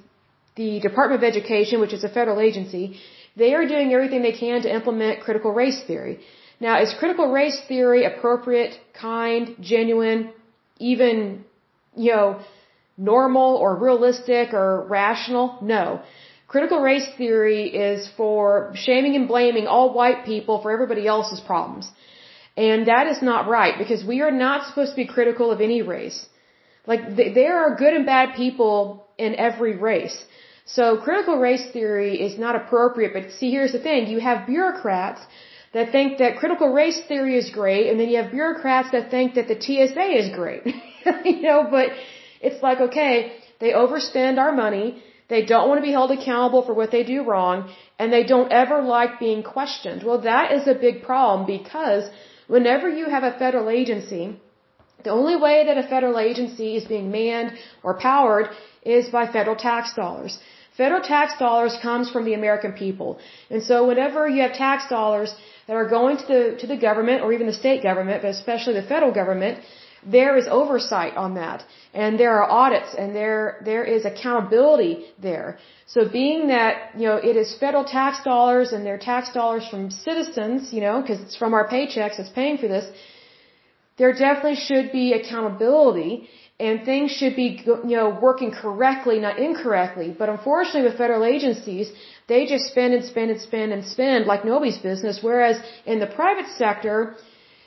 the 0.55 0.79
Department 0.79 1.23
of 1.23 1.27
Education, 1.33 1.79
which 1.79 1.93
is 1.93 2.03
a 2.03 2.09
federal 2.09 2.39
agency, 2.39 2.99
they 3.35 3.53
are 3.53 3.67
doing 3.67 3.93
everything 3.93 4.21
they 4.21 4.31
can 4.31 4.61
to 4.61 4.73
implement 4.73 5.21
critical 5.21 5.51
race 5.53 5.81
theory. 5.85 6.19
Now, 6.59 6.81
is 6.81 6.93
critical 6.93 7.31
race 7.31 7.59
theory 7.67 8.05
appropriate, 8.05 8.79
kind, 8.93 9.55
genuine, 9.59 10.31
even, 10.79 11.43
you 11.95 12.11
know, 12.13 12.39
normal 12.97 13.57
or 13.57 13.75
realistic 13.75 14.53
or 14.53 14.85
rational? 14.87 15.57
No. 15.61 16.01
Critical 16.47 16.79
race 16.79 17.07
theory 17.17 17.63
is 17.89 18.07
for 18.15 18.71
shaming 18.75 19.15
and 19.15 19.27
blaming 19.27 19.67
all 19.67 19.93
white 19.93 20.25
people 20.25 20.61
for 20.61 20.71
everybody 20.71 21.05
else's 21.05 21.41
problems. 21.41 21.91
And 22.55 22.87
that 22.87 23.07
is 23.07 23.21
not 23.21 23.49
right 23.49 23.77
because 23.77 24.05
we 24.05 24.21
are 24.21 24.31
not 24.31 24.67
supposed 24.67 24.91
to 24.91 24.95
be 24.95 25.07
critical 25.07 25.51
of 25.51 25.59
any 25.59 25.81
race. 25.81 26.25
Like, 26.87 27.15
there 27.17 27.57
are 27.63 27.75
good 27.75 27.93
and 27.93 28.05
bad 28.05 28.35
people 28.35 29.07
in 29.17 29.35
every 29.35 29.75
race. 29.75 30.23
So 30.65 30.97
critical 30.97 31.37
race 31.37 31.65
theory 31.71 32.19
is 32.19 32.39
not 32.39 32.55
appropriate, 32.55 33.13
but 33.13 33.31
see, 33.31 33.51
here's 33.51 33.71
the 33.71 33.79
thing. 33.79 34.07
You 34.07 34.19
have 34.19 34.47
bureaucrats 34.47 35.21
that 35.73 35.91
think 35.91 36.17
that 36.17 36.37
critical 36.37 36.73
race 36.73 36.99
theory 37.07 37.37
is 37.37 37.49
great, 37.51 37.89
and 37.89 37.99
then 37.99 38.09
you 38.09 38.17
have 38.21 38.31
bureaucrats 38.31 38.91
that 38.91 39.11
think 39.11 39.35
that 39.35 39.47
the 39.47 39.59
TSA 39.65 40.07
is 40.21 40.29
great. 40.33 40.63
you 41.25 41.41
know, 41.41 41.67
but 41.69 41.89
it's 42.41 42.63
like, 42.63 42.79
okay, 42.79 43.33
they 43.59 43.73
overspend 43.73 44.39
our 44.39 44.53
money, 44.53 45.03
they 45.27 45.43
don't 45.45 45.67
want 45.69 45.77
to 45.79 45.85
be 45.89 45.91
held 45.91 46.11
accountable 46.11 46.63
for 46.63 46.73
what 46.73 46.91
they 46.91 47.03
do 47.03 47.23
wrong, 47.23 47.71
and 47.99 48.11
they 48.11 48.23
don't 48.23 48.51
ever 48.51 48.81
like 48.81 49.19
being 49.19 49.43
questioned. 49.43 50.03
Well, 50.03 50.21
that 50.21 50.51
is 50.51 50.67
a 50.67 50.73
big 50.73 51.03
problem 51.03 51.45
because 51.45 52.09
whenever 52.47 52.89
you 52.89 53.05
have 53.09 53.23
a 53.23 53.37
federal 53.37 53.69
agency, 53.69 54.39
the 55.03 55.11
only 55.11 55.35
way 55.35 55.65
that 55.67 55.77
a 55.77 55.87
federal 55.87 56.17
agency 56.17 56.75
is 56.75 56.85
being 56.85 57.11
manned 57.11 57.53
or 57.83 57.93
powered 57.93 58.49
is 58.83 59.09
by 59.09 59.25
federal 59.27 59.55
tax 59.55 59.93
dollars. 59.93 60.39
Federal 60.77 61.01
tax 61.01 61.37
dollars 61.39 61.77
comes 61.81 62.09
from 62.09 62.25
the 62.25 62.33
American 62.33 62.73
people. 62.73 63.19
And 63.49 63.63
so 63.63 63.87
whenever 63.87 64.27
you 64.27 64.41
have 64.41 64.53
tax 64.53 64.89
dollars 64.89 65.33
that 65.67 65.75
are 65.75 65.89
going 65.97 66.17
to 66.17 66.27
the, 66.33 66.57
to 66.61 66.67
the 66.67 66.77
government 66.77 67.21
or 67.23 67.31
even 67.31 67.47
the 67.47 67.59
state 67.63 67.81
government, 67.81 68.21
but 68.21 68.31
especially 68.31 68.73
the 68.73 68.87
federal 68.93 69.13
government, 69.13 69.59
there 70.05 70.37
is 70.37 70.47
oversight 70.49 71.15
on 71.15 71.35
that. 71.35 71.63
And 71.93 72.19
there 72.19 72.33
are 72.39 72.49
audits 72.49 72.93
and 72.97 73.15
there, 73.15 73.61
there 73.63 73.83
is 73.83 74.05
accountability 74.05 75.05
there. 75.19 75.57
So 75.87 76.07
being 76.07 76.47
that, 76.47 76.91
you 76.99 77.07
know, 77.07 77.17
it 77.17 77.35
is 77.35 77.57
federal 77.57 77.85
tax 77.85 78.23
dollars 78.23 78.73
and 78.73 78.85
they're 78.85 78.97
tax 78.97 79.31
dollars 79.33 79.67
from 79.67 79.89
citizens, 79.89 80.73
you 80.73 80.81
know, 80.81 81.01
because 81.01 81.21
it's 81.21 81.35
from 81.35 81.53
our 81.53 81.67
paychecks 81.67 82.17
that's 82.17 82.29
paying 82.29 82.57
for 82.57 82.67
this, 82.67 82.85
there 83.97 84.11
definitely 84.11 84.55
should 84.55 84.91
be 84.91 85.13
accountability 85.13 86.27
and 86.59 86.85
things 86.85 87.11
should 87.11 87.35
be 87.35 87.61
you 87.65 87.97
know 87.99 88.09
working 88.21 88.51
correctly 88.51 89.19
not 89.19 89.37
incorrectly. 89.37 90.15
But 90.17 90.29
unfortunately 90.29 90.83
with 90.83 90.97
federal 90.97 91.25
agencies 91.25 91.91
they 92.27 92.45
just 92.45 92.65
spend 92.65 92.93
and 92.93 93.03
spend 93.03 93.31
and 93.31 93.41
spend 93.41 93.73
and 93.73 93.85
spend 93.85 94.25
like 94.25 94.45
nobody's 94.45 94.77
business. 94.77 95.19
Whereas 95.21 95.57
in 95.85 95.99
the 95.99 96.07
private 96.07 96.47
sector 96.57 97.15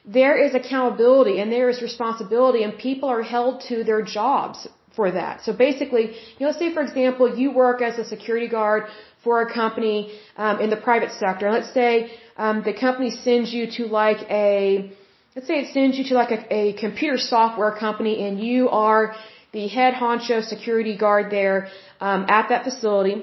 there 0.05 0.37
is 0.42 0.55
accountability 0.55 1.38
and 1.40 1.53
there 1.53 1.68
is 1.68 1.83
responsibility 1.83 2.62
and 2.62 2.79
people 2.79 3.09
are 3.09 3.22
held 3.22 3.61
to 3.68 3.85
their 3.85 4.03
jobs 4.03 4.66
for 4.96 5.11
that. 5.11 5.42
So 5.42 5.53
basically 5.53 6.05
you 6.38 6.46
know 6.46 6.53
say 6.53 6.72
for 6.72 6.83
example 6.83 7.37
you 7.37 7.51
work 7.51 7.83
as 7.83 7.98
a 7.98 8.05
security 8.05 8.48
guard 8.48 8.85
for 9.22 9.42
a 9.42 9.53
company 9.53 10.18
um, 10.37 10.61
in 10.61 10.70
the 10.70 10.77
private 10.77 11.12
sector. 11.12 11.51
Let's 11.51 11.74
say 11.74 12.11
um, 12.38 12.62
the 12.64 12.72
company 12.72 13.11
sends 13.11 13.53
you 13.53 13.66
to 13.72 13.87
like 13.87 14.22
a 14.31 14.92
let's 15.38 15.46
say 15.46 15.61
it 15.64 15.72
sends 15.72 15.96
you 15.96 16.05
to 16.11 16.14
like 16.14 16.33
a, 16.37 16.40
a 16.61 16.62
computer 16.85 17.16
software 17.16 17.70
company 17.70 18.14
and 18.27 18.40
you 18.40 18.68
are 18.70 19.14
the 19.53 19.68
head 19.68 19.94
honcho 19.94 20.38
security 20.42 20.94
guard 20.96 21.31
there 21.31 21.68
um, 22.01 22.27
at 22.29 22.48
that 22.48 22.64
facility. 22.64 23.16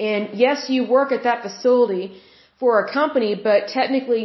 And 0.00 0.30
yes, 0.44 0.68
you 0.68 0.80
work 0.96 1.12
at 1.12 1.22
that 1.28 1.44
facility 1.44 2.20
for 2.58 2.72
a 2.84 2.92
company, 2.98 3.30
but 3.48 3.68
technically 3.78 4.22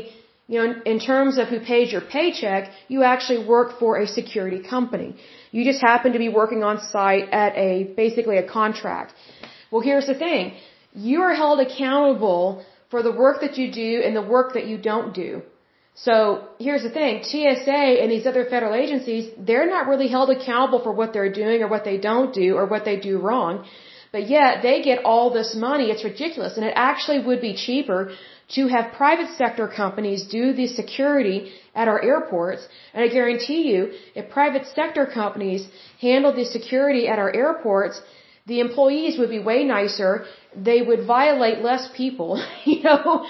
You 0.48 0.58
know, 0.58 0.66
in, 0.70 0.74
in 0.94 0.98
terms 1.12 1.34
of 1.42 1.46
who 1.54 1.60
pays 1.74 1.88
your 1.96 2.06
paycheck, 2.16 2.64
you 2.94 3.00
actually 3.14 3.42
work 3.56 3.70
for 3.82 3.92
a 4.04 4.08
security 4.20 4.62
company. 4.76 5.10
You 5.56 5.62
just 5.72 5.82
happen 5.92 6.10
to 6.18 6.22
be 6.28 6.32
working 6.42 6.62
on 6.70 6.76
site 6.94 7.28
at 7.44 7.52
a, 7.68 7.70
basically 8.04 8.38
a 8.46 8.48
contract. 8.60 9.10
Well, 9.72 9.84
here's 9.90 10.08
the 10.12 10.18
thing. 10.26 10.44
You 11.10 11.18
are 11.28 11.36
held 11.44 11.60
accountable 11.68 12.44
for 12.92 13.00
the 13.08 13.14
work 13.24 13.38
that 13.44 13.58
you 13.60 13.68
do 13.84 13.92
and 14.06 14.14
the 14.22 14.28
work 14.38 14.54
that 14.58 14.66
you 14.72 14.78
don't 14.92 15.14
do. 15.26 15.32
So 15.96 16.50
here's 16.60 16.84
the 16.84 16.90
thing, 16.90 17.24
TSA 17.24 18.02
and 18.02 18.12
these 18.12 18.26
other 18.26 18.44
federal 18.46 18.74
agencies, 18.76 19.32
they're 19.38 19.70
not 19.70 19.88
really 19.88 20.10
held 20.10 20.30
accountable 20.30 20.82
for 20.84 20.92
what 20.92 21.14
they're 21.14 21.32
doing 21.32 21.64
or 21.64 21.70
what 21.70 21.86
they 21.86 21.98
don't 21.98 22.34
do 22.34 22.56
or 22.58 22.66
what 22.66 22.84
they 22.84 22.98
do 23.00 23.18
wrong. 23.18 23.66
But 24.12 24.30
yet 24.30 24.62
they 24.62 24.82
get 24.82 25.06
all 25.06 25.30
this 25.30 25.56
money. 25.56 25.86
It's 25.92 26.04
ridiculous. 26.04 26.58
And 26.58 26.66
it 26.66 26.74
actually 26.76 27.20
would 27.20 27.40
be 27.40 27.54
cheaper 27.54 28.12
to 28.56 28.68
have 28.68 28.92
private 28.94 29.30
sector 29.38 29.68
companies 29.68 30.24
do 30.24 30.54
the 30.54 30.68
security 30.68 31.54
at 31.74 31.88
our 31.88 32.02
airports. 32.02 32.68
And 32.94 33.04
I 33.04 33.08
guarantee 33.08 33.62
you, 33.72 33.94
if 34.16 34.30
private 34.30 34.68
sector 34.68 35.06
companies 35.06 35.68
handle 36.00 36.34
the 36.34 36.46
security 36.46 37.08
at 37.08 37.20
our 37.20 37.34
airports, 37.34 38.02
the 38.46 38.60
employees 38.60 39.18
would 39.18 39.30
be 39.30 39.40
way 39.40 39.64
nicer. 39.64 40.26
They 40.56 40.82
would 40.82 41.06
violate 41.08 41.60
less 41.62 41.90
people, 41.96 42.44
you 42.66 42.84
know, 42.84 43.26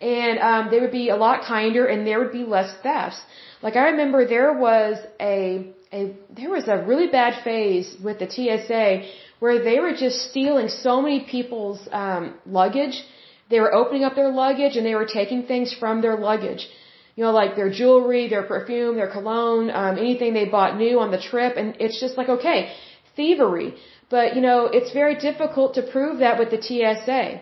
and 0.00 0.38
um, 0.38 0.70
they 0.70 0.80
would 0.80 0.92
be 0.92 1.08
a 1.10 1.16
lot 1.16 1.44
kinder, 1.44 1.86
and 1.86 2.06
there 2.06 2.18
would 2.18 2.32
be 2.32 2.44
less 2.44 2.74
thefts. 2.82 3.20
Like 3.62 3.76
I 3.76 3.88
remember, 3.90 4.26
there 4.26 4.52
was 4.52 4.96
a 5.20 5.66
a 5.92 6.14
there 6.38 6.50
was 6.50 6.68
a 6.68 6.78
really 6.90 7.08
bad 7.08 7.42
phase 7.44 7.96
with 8.02 8.18
the 8.18 8.28
TSA 8.30 9.02
where 9.40 9.62
they 9.62 9.78
were 9.80 9.92
just 9.92 10.30
stealing 10.30 10.68
so 10.68 11.02
many 11.02 11.20
people's 11.20 11.80
um, 11.92 12.34
luggage. 12.46 13.02
They 13.50 13.60
were 13.60 13.74
opening 13.74 14.04
up 14.04 14.14
their 14.14 14.30
luggage 14.30 14.76
and 14.76 14.86
they 14.86 14.94
were 14.94 15.10
taking 15.20 15.42
things 15.44 15.74
from 15.74 16.02
their 16.02 16.16
luggage. 16.16 16.68
You 17.16 17.24
know, 17.24 17.32
like 17.32 17.56
their 17.56 17.70
jewelry, 17.70 18.28
their 18.28 18.44
perfume, 18.44 18.96
their 18.96 19.10
cologne, 19.10 19.70
um, 19.70 19.98
anything 19.98 20.32
they 20.32 20.44
bought 20.44 20.76
new 20.76 21.00
on 21.00 21.10
the 21.10 21.20
trip. 21.20 21.56
And 21.56 21.76
it's 21.80 22.00
just 22.00 22.16
like, 22.16 22.28
okay, 22.28 22.72
thievery. 23.16 23.74
But, 24.08 24.36
you 24.36 24.42
know, 24.42 24.66
it's 24.66 24.92
very 24.92 25.16
difficult 25.16 25.74
to 25.74 25.82
prove 25.82 26.18
that 26.20 26.38
with 26.38 26.50
the 26.50 26.62
TSA. 26.62 27.40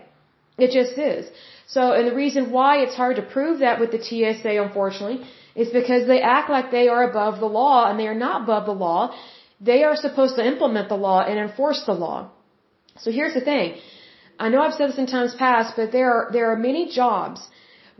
It 0.58 0.70
just 0.78 0.98
is. 0.98 1.26
So, 1.74 1.92
and 1.96 2.06
the 2.08 2.14
reason 2.14 2.50
why 2.50 2.78
it's 2.84 2.96
hard 3.02 3.16
to 3.16 3.22
prove 3.36 3.58
that 3.60 3.78
with 3.80 3.90
the 3.92 4.02
TSA, 4.06 4.52
unfortunately, 4.66 5.20
is 5.54 5.68
because 5.80 6.06
they 6.06 6.20
act 6.20 6.48
like 6.56 6.70
they 6.70 6.88
are 6.94 7.04
above 7.10 7.40
the 7.40 7.52
law 7.60 7.78
and 7.88 7.98
they 8.00 8.08
are 8.12 8.20
not 8.26 8.42
above 8.42 8.64
the 8.66 8.78
law. 8.86 9.00
They 9.60 9.82
are 9.88 9.96
supposed 9.96 10.36
to 10.36 10.46
implement 10.52 10.88
the 10.88 11.00
law 11.08 11.20
and 11.28 11.38
enforce 11.38 11.82
the 11.84 11.98
law. 12.06 12.30
So 13.02 13.10
here's 13.18 13.34
the 13.34 13.44
thing. 13.52 13.76
I 14.38 14.48
know 14.48 14.60
I've 14.62 14.74
said 14.74 14.88
this 14.90 14.98
in 14.98 15.06
times 15.06 15.34
past, 15.34 15.74
but 15.76 15.90
there 15.92 16.10
are, 16.16 16.24
there 16.32 16.50
are 16.52 16.56
many 16.56 16.88
jobs 17.00 17.40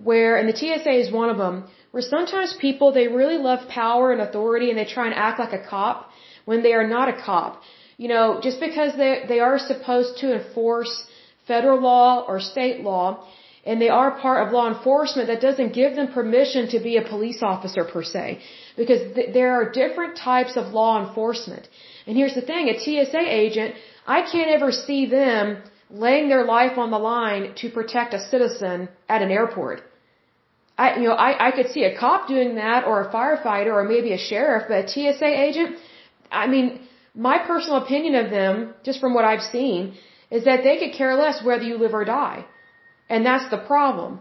where, 0.08 0.36
and 0.38 0.48
the 0.48 0.56
TSA 0.60 0.94
is 1.04 1.10
one 1.12 1.30
of 1.30 1.38
them, 1.44 1.56
where 1.90 2.02
sometimes 2.02 2.54
people, 2.66 2.92
they 2.92 3.08
really 3.08 3.38
love 3.38 3.68
power 3.68 4.12
and 4.12 4.20
authority 4.20 4.70
and 4.70 4.78
they 4.78 4.84
try 4.84 5.06
and 5.06 5.14
act 5.14 5.38
like 5.40 5.52
a 5.52 5.62
cop 5.74 6.10
when 6.44 6.62
they 6.62 6.72
are 6.72 6.86
not 6.86 7.08
a 7.08 7.16
cop. 7.28 7.60
You 7.96 8.08
know, 8.08 8.40
just 8.40 8.60
because 8.60 8.96
they, 8.96 9.24
they 9.28 9.40
are 9.40 9.58
supposed 9.58 10.18
to 10.18 10.26
enforce 10.38 10.94
federal 11.52 11.80
law 11.90 12.24
or 12.28 12.38
state 12.54 12.78
law, 12.90 13.06
and 13.68 13.80
they 13.84 13.92
are 14.00 14.10
part 14.26 14.38
of 14.42 14.52
law 14.58 14.66
enforcement, 14.74 15.26
that 15.30 15.40
doesn't 15.46 15.72
give 15.80 15.92
them 15.98 16.08
permission 16.18 16.68
to 16.74 16.78
be 16.88 16.94
a 16.96 17.04
police 17.12 17.40
officer 17.52 17.84
per 17.94 18.02
se. 18.12 18.24
Because 18.80 19.00
th- 19.16 19.30
there 19.38 19.50
are 19.58 19.64
different 19.82 20.16
types 20.16 20.54
of 20.60 20.72
law 20.80 20.92
enforcement. 21.04 21.68
And 22.06 22.16
here's 22.20 22.36
the 22.40 22.46
thing, 22.50 22.68
a 22.68 22.76
TSA 22.84 23.24
agent, 23.44 23.74
I 24.16 24.20
can't 24.32 24.50
ever 24.58 24.70
see 24.86 25.02
them 25.06 25.44
laying 26.04 26.28
their 26.28 26.44
life 26.44 26.78
on 26.78 26.90
the 26.90 27.02
line 27.12 27.44
to 27.60 27.70
protect 27.78 28.14
a 28.14 28.20
citizen 28.32 28.88
at 29.08 29.22
an 29.26 29.30
airport. 29.30 29.82
I, 30.78 30.86
you 31.00 31.06
know, 31.08 31.14
I, 31.28 31.48
I 31.48 31.50
could 31.56 31.70
see 31.74 31.84
a 31.84 31.94
cop 31.98 32.28
doing 32.28 32.54
that 32.54 32.84
or 32.88 32.96
a 33.02 33.12
firefighter 33.12 33.72
or 33.78 33.84
maybe 33.84 34.12
a 34.12 34.18
sheriff, 34.30 34.64
but 34.68 34.84
a 34.84 34.88
TSA 34.88 35.30
agent, 35.46 35.76
I 36.30 36.46
mean, 36.46 36.66
my 37.14 37.38
personal 37.38 37.78
opinion 37.84 38.14
of 38.14 38.30
them, 38.30 38.74
just 38.84 39.00
from 39.00 39.12
what 39.12 39.24
I've 39.24 39.42
seen, 39.56 39.94
is 40.30 40.44
that 40.44 40.62
they 40.62 40.76
could 40.78 40.92
care 40.92 41.14
less 41.14 41.42
whether 41.42 41.62
you 41.62 41.76
live 41.78 41.94
or 41.94 42.04
die. 42.04 42.44
And 43.08 43.24
that's 43.24 43.48
the 43.50 43.58
problem. 43.58 44.20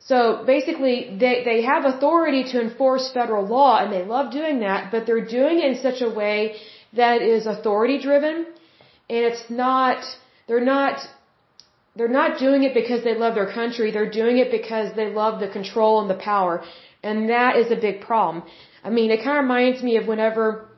So 0.00 0.42
basically, 0.46 1.16
they, 1.20 1.42
they 1.44 1.62
have 1.62 1.84
authority 1.84 2.42
to 2.52 2.60
enforce 2.60 3.12
federal 3.12 3.46
law 3.46 3.78
and 3.82 3.92
they 3.92 4.04
love 4.04 4.32
doing 4.32 4.60
that, 4.60 4.90
but 4.90 5.06
they're 5.06 5.26
doing 5.26 5.58
it 5.60 5.66
in 5.72 5.76
such 5.82 6.00
a 6.00 6.10
way 6.10 6.56
that 6.94 7.22
is 7.22 7.46
authority 7.46 7.98
driven 8.00 8.46
and 9.10 9.22
it's 9.30 9.44
not, 9.50 10.04
they're 10.46 10.68
not, 10.76 11.00
they're 11.96 12.16
not 12.22 12.38
doing 12.38 12.62
it 12.62 12.74
because 12.74 13.02
they 13.04 13.14
love 13.14 13.34
their 13.34 13.52
country. 13.52 13.90
They're 13.90 14.14
doing 14.22 14.38
it 14.38 14.50
because 14.50 14.94
they 14.94 15.08
love 15.22 15.40
the 15.40 15.48
control 15.48 16.00
and 16.00 16.08
the 16.08 16.20
power. 16.32 16.62
And 17.02 17.28
that 17.28 17.56
is 17.56 17.70
a 17.70 17.76
big 17.76 18.00
problem. 18.00 18.44
I 18.84 18.90
mean, 18.90 19.10
it 19.10 19.18
kind 19.24 19.36
of 19.38 19.42
reminds 19.44 19.82
me 19.82 19.96
of 19.96 20.06
whenever, 20.06 20.68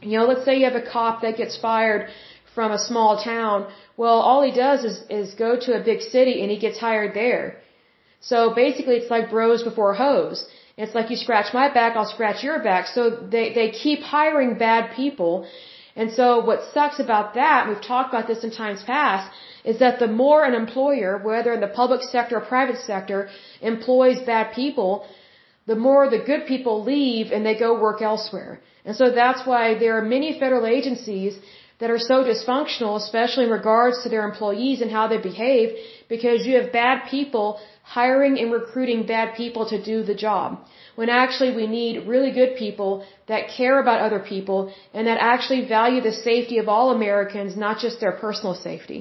you 0.00 0.18
know, 0.18 0.24
let's 0.24 0.44
say 0.44 0.58
you 0.58 0.66
have 0.70 0.80
a 0.82 0.88
cop 0.90 1.22
that 1.22 1.36
gets 1.36 1.56
fired 1.58 2.08
from 2.54 2.72
a 2.72 2.78
small 2.78 3.22
town. 3.22 3.66
Well, 3.96 4.18
all 4.28 4.42
he 4.42 4.52
does 4.52 4.84
is, 4.84 4.96
is 5.08 5.34
go 5.34 5.50
to 5.66 5.70
a 5.80 5.82
big 5.90 6.00
city 6.00 6.42
and 6.42 6.50
he 6.50 6.58
gets 6.58 6.78
hired 6.78 7.14
there. 7.14 7.58
So 8.20 8.54
basically 8.54 8.96
it's 9.00 9.10
like 9.10 9.30
bros 9.30 9.62
before 9.62 9.94
hoes. 9.94 10.46
It's 10.76 10.94
like 10.94 11.10
you 11.10 11.16
scratch 11.16 11.52
my 11.52 11.68
back, 11.72 11.96
I'll 11.96 12.12
scratch 12.16 12.42
your 12.42 12.58
back. 12.62 12.86
So 12.86 13.10
they, 13.34 13.52
they 13.52 13.70
keep 13.70 14.00
hiring 14.00 14.56
bad 14.56 14.94
people. 14.94 15.46
And 15.96 16.12
so 16.18 16.26
what 16.48 16.60
sucks 16.72 16.98
about 17.06 17.34
that, 17.34 17.68
we've 17.68 17.86
talked 17.92 18.10
about 18.12 18.26
this 18.26 18.44
in 18.44 18.50
times 18.50 18.82
past, 18.82 19.30
is 19.64 19.78
that 19.80 19.98
the 19.98 20.06
more 20.06 20.44
an 20.44 20.54
employer, 20.54 21.18
whether 21.18 21.52
in 21.52 21.60
the 21.60 21.74
public 21.82 22.02
sector 22.02 22.36
or 22.38 22.40
private 22.40 22.78
sector, 22.78 23.28
employs 23.60 24.18
bad 24.20 24.54
people, 24.54 25.06
the 25.66 25.76
more 25.76 26.08
the 26.08 26.22
good 26.30 26.46
people 26.46 26.82
leave 26.82 27.30
and 27.32 27.44
they 27.44 27.56
go 27.58 27.78
work 27.78 28.00
elsewhere. 28.00 28.60
And 28.84 28.96
so 28.96 29.10
that's 29.10 29.46
why 29.46 29.78
there 29.78 29.98
are 29.98 30.06
many 30.16 30.38
federal 30.38 30.66
agencies 30.66 31.38
that 31.80 31.90
are 31.90 31.98
so 31.98 32.22
dysfunctional, 32.30 32.96
especially 32.96 33.44
in 33.44 33.50
regards 33.50 34.02
to 34.02 34.08
their 34.08 34.24
employees 34.30 34.80
and 34.82 34.90
how 34.90 35.08
they 35.08 35.18
behave, 35.18 35.70
because 36.08 36.46
you 36.46 36.54
have 36.56 36.72
bad 36.72 37.08
people 37.10 37.58
hiring 37.82 38.38
and 38.38 38.52
recruiting 38.52 39.06
bad 39.06 39.34
people 39.34 39.64
to 39.72 39.82
do 39.82 40.02
the 40.10 40.14
job. 40.14 40.58
When 40.94 41.08
actually 41.08 41.52
we 41.56 41.66
need 41.66 42.06
really 42.06 42.32
good 42.40 42.52
people 42.56 43.04
that 43.26 43.48
care 43.56 43.80
about 43.80 44.00
other 44.00 44.20
people 44.32 44.72
and 44.94 45.06
that 45.08 45.18
actually 45.32 45.62
value 45.66 46.00
the 46.00 46.12
safety 46.12 46.58
of 46.58 46.68
all 46.68 46.90
Americans, 46.90 47.56
not 47.56 47.78
just 47.78 47.98
their 48.00 48.12
personal 48.12 48.54
safety. 48.54 49.00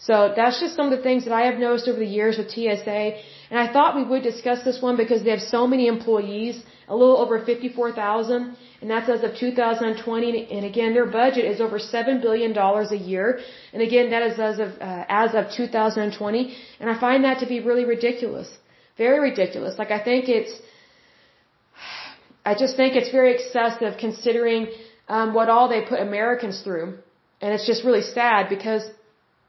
So 0.00 0.32
that's 0.34 0.60
just 0.60 0.74
some 0.76 0.86
of 0.90 0.96
the 0.96 1.04
things 1.08 1.24
that 1.26 1.34
I 1.40 1.42
have 1.46 1.58
noticed 1.58 1.88
over 1.88 1.98
the 1.98 2.14
years 2.20 2.38
with 2.38 2.50
TSA. 2.50 3.02
And 3.50 3.58
I 3.58 3.72
thought 3.72 3.96
we 3.96 4.04
would 4.04 4.22
discuss 4.22 4.64
this 4.64 4.80
one 4.82 4.96
because 4.96 5.22
they 5.24 5.30
have 5.30 5.40
so 5.40 5.66
many 5.66 5.86
employees, 5.86 6.62
a 6.88 6.96
little 6.96 7.18
over 7.18 7.44
54,000 7.44 8.56
and 8.80 8.90
that's 8.90 9.08
as 9.08 9.22
of 9.24 9.36
2020. 9.36 10.52
And 10.52 10.64
again, 10.64 10.94
their 10.94 11.06
budget 11.06 11.44
is 11.44 11.60
over 11.60 11.78
seven 11.78 12.20
billion 12.20 12.52
dollars 12.52 12.92
a 12.92 12.96
year. 12.96 13.40
And 13.72 13.82
again, 13.82 14.10
that 14.10 14.22
is 14.22 14.38
as 14.38 14.58
of 14.60 14.70
uh, 14.80 15.04
as 15.08 15.34
of 15.34 15.50
2020. 15.50 16.56
And 16.80 16.90
I 16.90 16.98
find 17.00 17.24
that 17.24 17.40
to 17.40 17.46
be 17.46 17.60
really 17.60 17.84
ridiculous, 17.84 18.48
very 18.96 19.18
ridiculous. 19.30 19.78
Like 19.78 19.90
I 19.90 19.98
think 20.02 20.28
it's, 20.28 20.52
I 22.44 22.54
just 22.54 22.76
think 22.76 22.94
it's 22.94 23.10
very 23.10 23.34
excessive 23.34 23.98
considering 23.98 24.68
um, 25.08 25.34
what 25.34 25.48
all 25.48 25.68
they 25.68 25.82
put 25.82 26.00
Americans 26.00 26.62
through, 26.62 26.98
and 27.40 27.52
it's 27.52 27.66
just 27.66 27.84
really 27.84 28.02
sad 28.02 28.48
because 28.48 28.88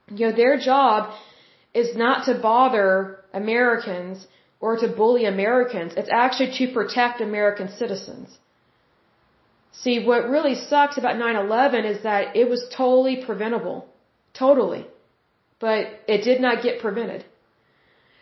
you 0.09 0.25
know 0.27 0.35
their 0.35 0.57
job 0.57 1.13
is 1.75 1.95
not 1.95 2.25
to 2.25 2.33
bother 2.33 3.18
Americans 3.33 4.27
or 4.59 4.77
to 4.77 4.87
bully 4.87 5.25
Americans. 5.25 5.93
It's 5.95 6.09
actually 6.11 6.51
to 6.57 6.73
protect 6.73 7.21
American 7.21 7.69
citizens. 7.69 8.37
See, 9.71 10.05
what 10.05 10.29
really 10.29 10.55
sucks 10.55 10.97
about 10.97 11.15
9-11 11.15 11.85
is 11.85 12.03
that 12.03 12.35
it 12.35 12.49
was 12.49 12.61
totally 12.75 13.23
preventable. 13.25 13.87
Totally. 14.33 14.85
But 15.59 15.87
it 16.07 16.23
did 16.23 16.41
not 16.41 16.63
get 16.63 16.81
prevented. 16.81 17.23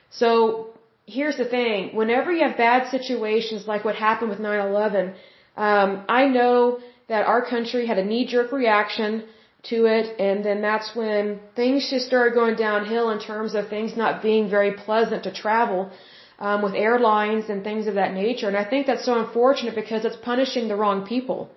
So, 0.10 0.74
here's 1.06 1.38
the 1.38 1.46
thing. 1.46 1.96
Whenever 1.96 2.32
you 2.32 2.43
have 2.48 2.58
bad 2.58 2.89
situations 2.89 3.67
like 3.67 3.84
what 3.86 3.96
happened 3.96 4.30
with 4.30 4.39
9-11, 4.39 5.13
um, 5.56 6.06
I 6.08 6.28
know 6.28 6.80
that 7.08 7.26
our 7.26 7.43
country 7.46 7.88
had 7.88 7.98
a 7.98 8.06
knee-jerk 8.06 8.52
reaction 8.52 9.24
to 9.69 9.86
it, 9.86 10.19
and 10.19 10.43
then 10.45 10.62
that's 10.62 10.95
when 10.95 11.39
things 11.56 11.89
just 11.89 12.06
started 12.08 12.34
going 12.34 12.56
downhill 12.56 13.10
in 13.10 13.19
terms 13.19 13.56
of 13.56 13.67
things 13.69 13.97
not 13.97 14.21
being 14.21 14.49
very 14.49 14.73
pleasant 14.73 15.23
to 15.23 15.32
travel 15.34 15.91
um, 16.39 16.62
with 16.62 16.73
airlines 16.73 17.49
and 17.49 17.63
things 17.63 17.88
of 17.88 17.95
that 17.95 18.13
nature. 18.13 18.47
And 18.47 18.58
I 18.58 18.65
think 18.65 18.88
that's 18.88 19.06
so 19.06 19.19
unfortunate 19.19 19.75
because 19.75 20.06
it's 20.06 20.15
punishing 20.17 20.67
the 20.67 20.75
wrong 20.75 21.06
people. 21.06 21.49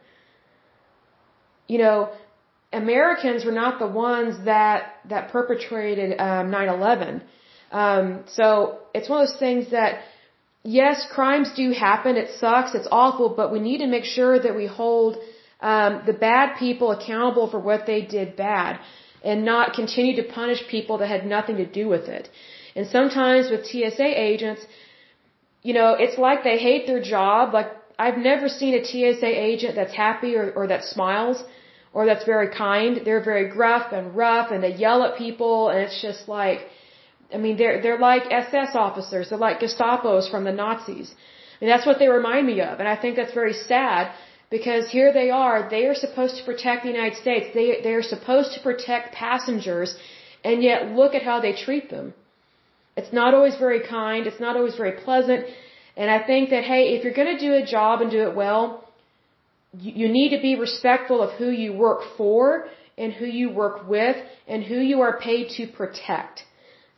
You 1.68 1.78
know, 1.78 2.10
Americans 2.72 3.44
were 3.44 3.52
not 3.64 3.78
the 3.78 3.86
ones 3.86 4.44
that 4.44 4.96
that 5.08 5.30
perpetrated 5.30 6.18
um, 6.20 6.50
9/11. 6.50 7.22
Um, 7.72 8.24
so 8.26 8.78
it's 8.94 9.08
one 9.08 9.22
of 9.22 9.28
those 9.28 9.38
things 9.38 9.70
that 9.70 10.00
yes, 10.62 11.06
crimes 11.10 11.52
do 11.56 11.72
happen. 11.72 12.16
It 12.16 12.30
sucks. 12.38 12.74
It's 12.74 12.88
awful, 12.90 13.28
but 13.30 13.52
we 13.52 13.60
need 13.60 13.78
to 13.78 13.86
make 13.86 14.04
sure 14.04 14.38
that 14.38 14.54
we 14.56 14.66
hold 14.66 15.16
um, 15.62 16.02
the 16.06 16.12
bad 16.12 16.56
people 16.58 16.90
accountable 16.90 17.48
for 17.50 17.58
what 17.58 17.86
they 17.86 18.00
did 18.02 18.36
bad, 18.36 18.78
and 19.22 19.44
not 19.44 19.74
continue 19.74 20.16
to 20.16 20.22
punish 20.22 20.66
people 20.68 20.98
that 20.98 21.08
had 21.08 21.26
nothing 21.26 21.56
to 21.56 21.66
do 21.66 21.88
with 21.88 22.08
it. 22.08 22.30
And 22.74 22.86
sometimes 22.86 23.50
with 23.50 23.66
TSA 23.66 24.08
agents, 24.30 24.62
you 25.62 25.74
know, 25.74 25.94
it's 25.94 26.18
like 26.18 26.42
they 26.44 26.58
hate 26.58 26.86
their 26.86 27.02
job. 27.02 27.52
Like 27.52 27.70
I've 27.98 28.16
never 28.16 28.48
seen 28.48 28.74
a 28.74 28.84
TSA 28.84 29.32
agent 29.50 29.74
that's 29.74 29.94
happy 29.94 30.36
or, 30.36 30.50
or 30.52 30.66
that 30.68 30.84
smiles 30.84 31.42
or 31.92 32.06
that's 32.06 32.24
very 32.24 32.48
kind. 32.48 33.02
They're 33.04 33.22
very 33.22 33.48
gruff 33.50 33.92
and 33.92 34.16
rough 34.16 34.50
and 34.50 34.62
they 34.62 34.74
yell 34.74 35.02
at 35.02 35.18
people 35.18 35.68
and 35.68 35.80
it's 35.80 36.00
just 36.00 36.28
like, 36.28 36.60
I 37.34 37.36
mean, 37.36 37.56
they're, 37.58 37.82
they're 37.82 37.98
like 37.98 38.22
SS 38.30 38.74
officers. 38.74 39.28
They're 39.28 39.38
like 39.38 39.60
Gestapos 39.60 40.30
from 40.30 40.44
the 40.44 40.52
Nazis. 40.52 41.14
I 41.14 41.64
mean, 41.64 41.70
that's 41.70 41.86
what 41.86 41.98
they 41.98 42.08
remind 42.08 42.46
me 42.46 42.60
of. 42.60 42.80
And 42.80 42.88
I 42.88 42.96
think 42.96 43.16
that's 43.16 43.34
very 43.34 43.52
sad 43.52 44.12
because 44.50 44.90
here 44.90 45.12
they 45.12 45.30
are. 45.30 45.68
They 45.70 45.84
are 45.86 45.94
supposed 45.94 46.36
to 46.38 46.44
protect 46.44 46.82
the 46.82 46.90
United 46.90 47.18
States. 47.24 47.46
They, 47.54 47.80
they 47.82 47.94
are 47.94 48.02
supposed 48.02 48.52
to 48.54 48.60
protect 48.60 49.14
passengers 49.14 49.96
and 50.44 50.62
yet 50.62 50.88
look 50.88 51.14
at 51.14 51.22
how 51.22 51.40
they 51.40 51.52
treat 51.52 51.88
them. 51.90 52.14
It's 52.96 53.12
not 53.12 53.34
always 53.34 53.56
very 53.56 53.80
kind. 53.86 54.26
It's 54.26 54.40
not 54.40 54.56
always 54.56 54.76
very 54.76 54.92
pleasant. 55.04 55.46
And 55.96 56.10
I 56.10 56.22
think 56.26 56.50
that, 56.50 56.64
hey, 56.64 56.82
if 56.94 57.04
you're 57.04 57.14
going 57.14 57.36
to 57.36 57.46
do 57.48 57.54
a 57.54 57.64
job 57.64 58.00
and 58.00 58.10
do 58.10 58.22
it 58.28 58.34
well, 58.34 58.88
you, 59.78 59.92
you 60.00 60.08
need 60.08 60.30
to 60.36 60.42
be 60.42 60.56
respectful 60.56 61.22
of 61.22 61.30
who 61.38 61.50
you 61.50 61.72
work 61.72 62.00
for 62.16 62.66
and 62.98 63.12
who 63.12 63.26
you 63.26 63.50
work 63.50 63.88
with 63.88 64.16
and 64.48 64.64
who 64.64 64.76
you 64.76 65.00
are 65.00 65.18
paid 65.20 65.50
to 65.56 65.66
protect. 65.66 66.42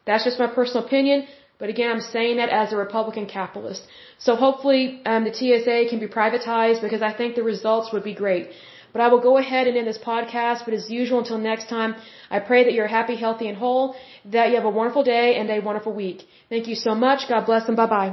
That's 0.06 0.24
just 0.24 0.38
my 0.38 0.48
personal 0.48 0.86
opinion. 0.86 1.26
But 1.62 1.70
again, 1.74 1.90
I'm 1.94 2.04
saying 2.14 2.38
that 2.38 2.50
as 2.60 2.72
a 2.72 2.76
Republican 2.76 3.26
capitalist. 3.38 3.82
So 4.24 4.34
hopefully 4.44 5.00
um, 5.10 5.22
the 5.28 5.34
TSA 5.38 5.76
can 5.90 6.00
be 6.04 6.08
privatized 6.20 6.80
because 6.86 7.02
I 7.08 7.12
think 7.18 7.36
the 7.36 7.44
results 7.44 7.92
would 7.92 8.02
be 8.02 8.14
great. 8.22 8.48
But 8.92 9.00
I 9.04 9.06
will 9.12 9.22
go 9.28 9.38
ahead 9.42 9.68
and 9.68 9.76
end 9.76 9.86
this 9.92 10.02
podcast. 10.12 10.64
But 10.64 10.74
as 10.74 10.90
usual, 10.90 11.20
until 11.20 11.38
next 11.38 11.68
time, 11.68 11.94
I 12.36 12.40
pray 12.50 12.64
that 12.64 12.74
you're 12.78 12.92
happy, 12.98 13.14
healthy, 13.26 13.46
and 13.52 13.56
whole, 13.56 13.94
that 14.36 14.48
you 14.50 14.56
have 14.56 14.70
a 14.72 14.76
wonderful 14.80 15.04
day 15.04 15.36
and 15.36 15.48
a 15.50 15.60
wonderful 15.60 15.94
week. 16.04 16.26
Thank 16.48 16.66
you 16.66 16.74
so 16.74 16.96
much. 17.06 17.28
God 17.28 17.46
bless 17.46 17.68
and 17.68 17.76
bye 17.76 17.90
bye. 17.96 18.12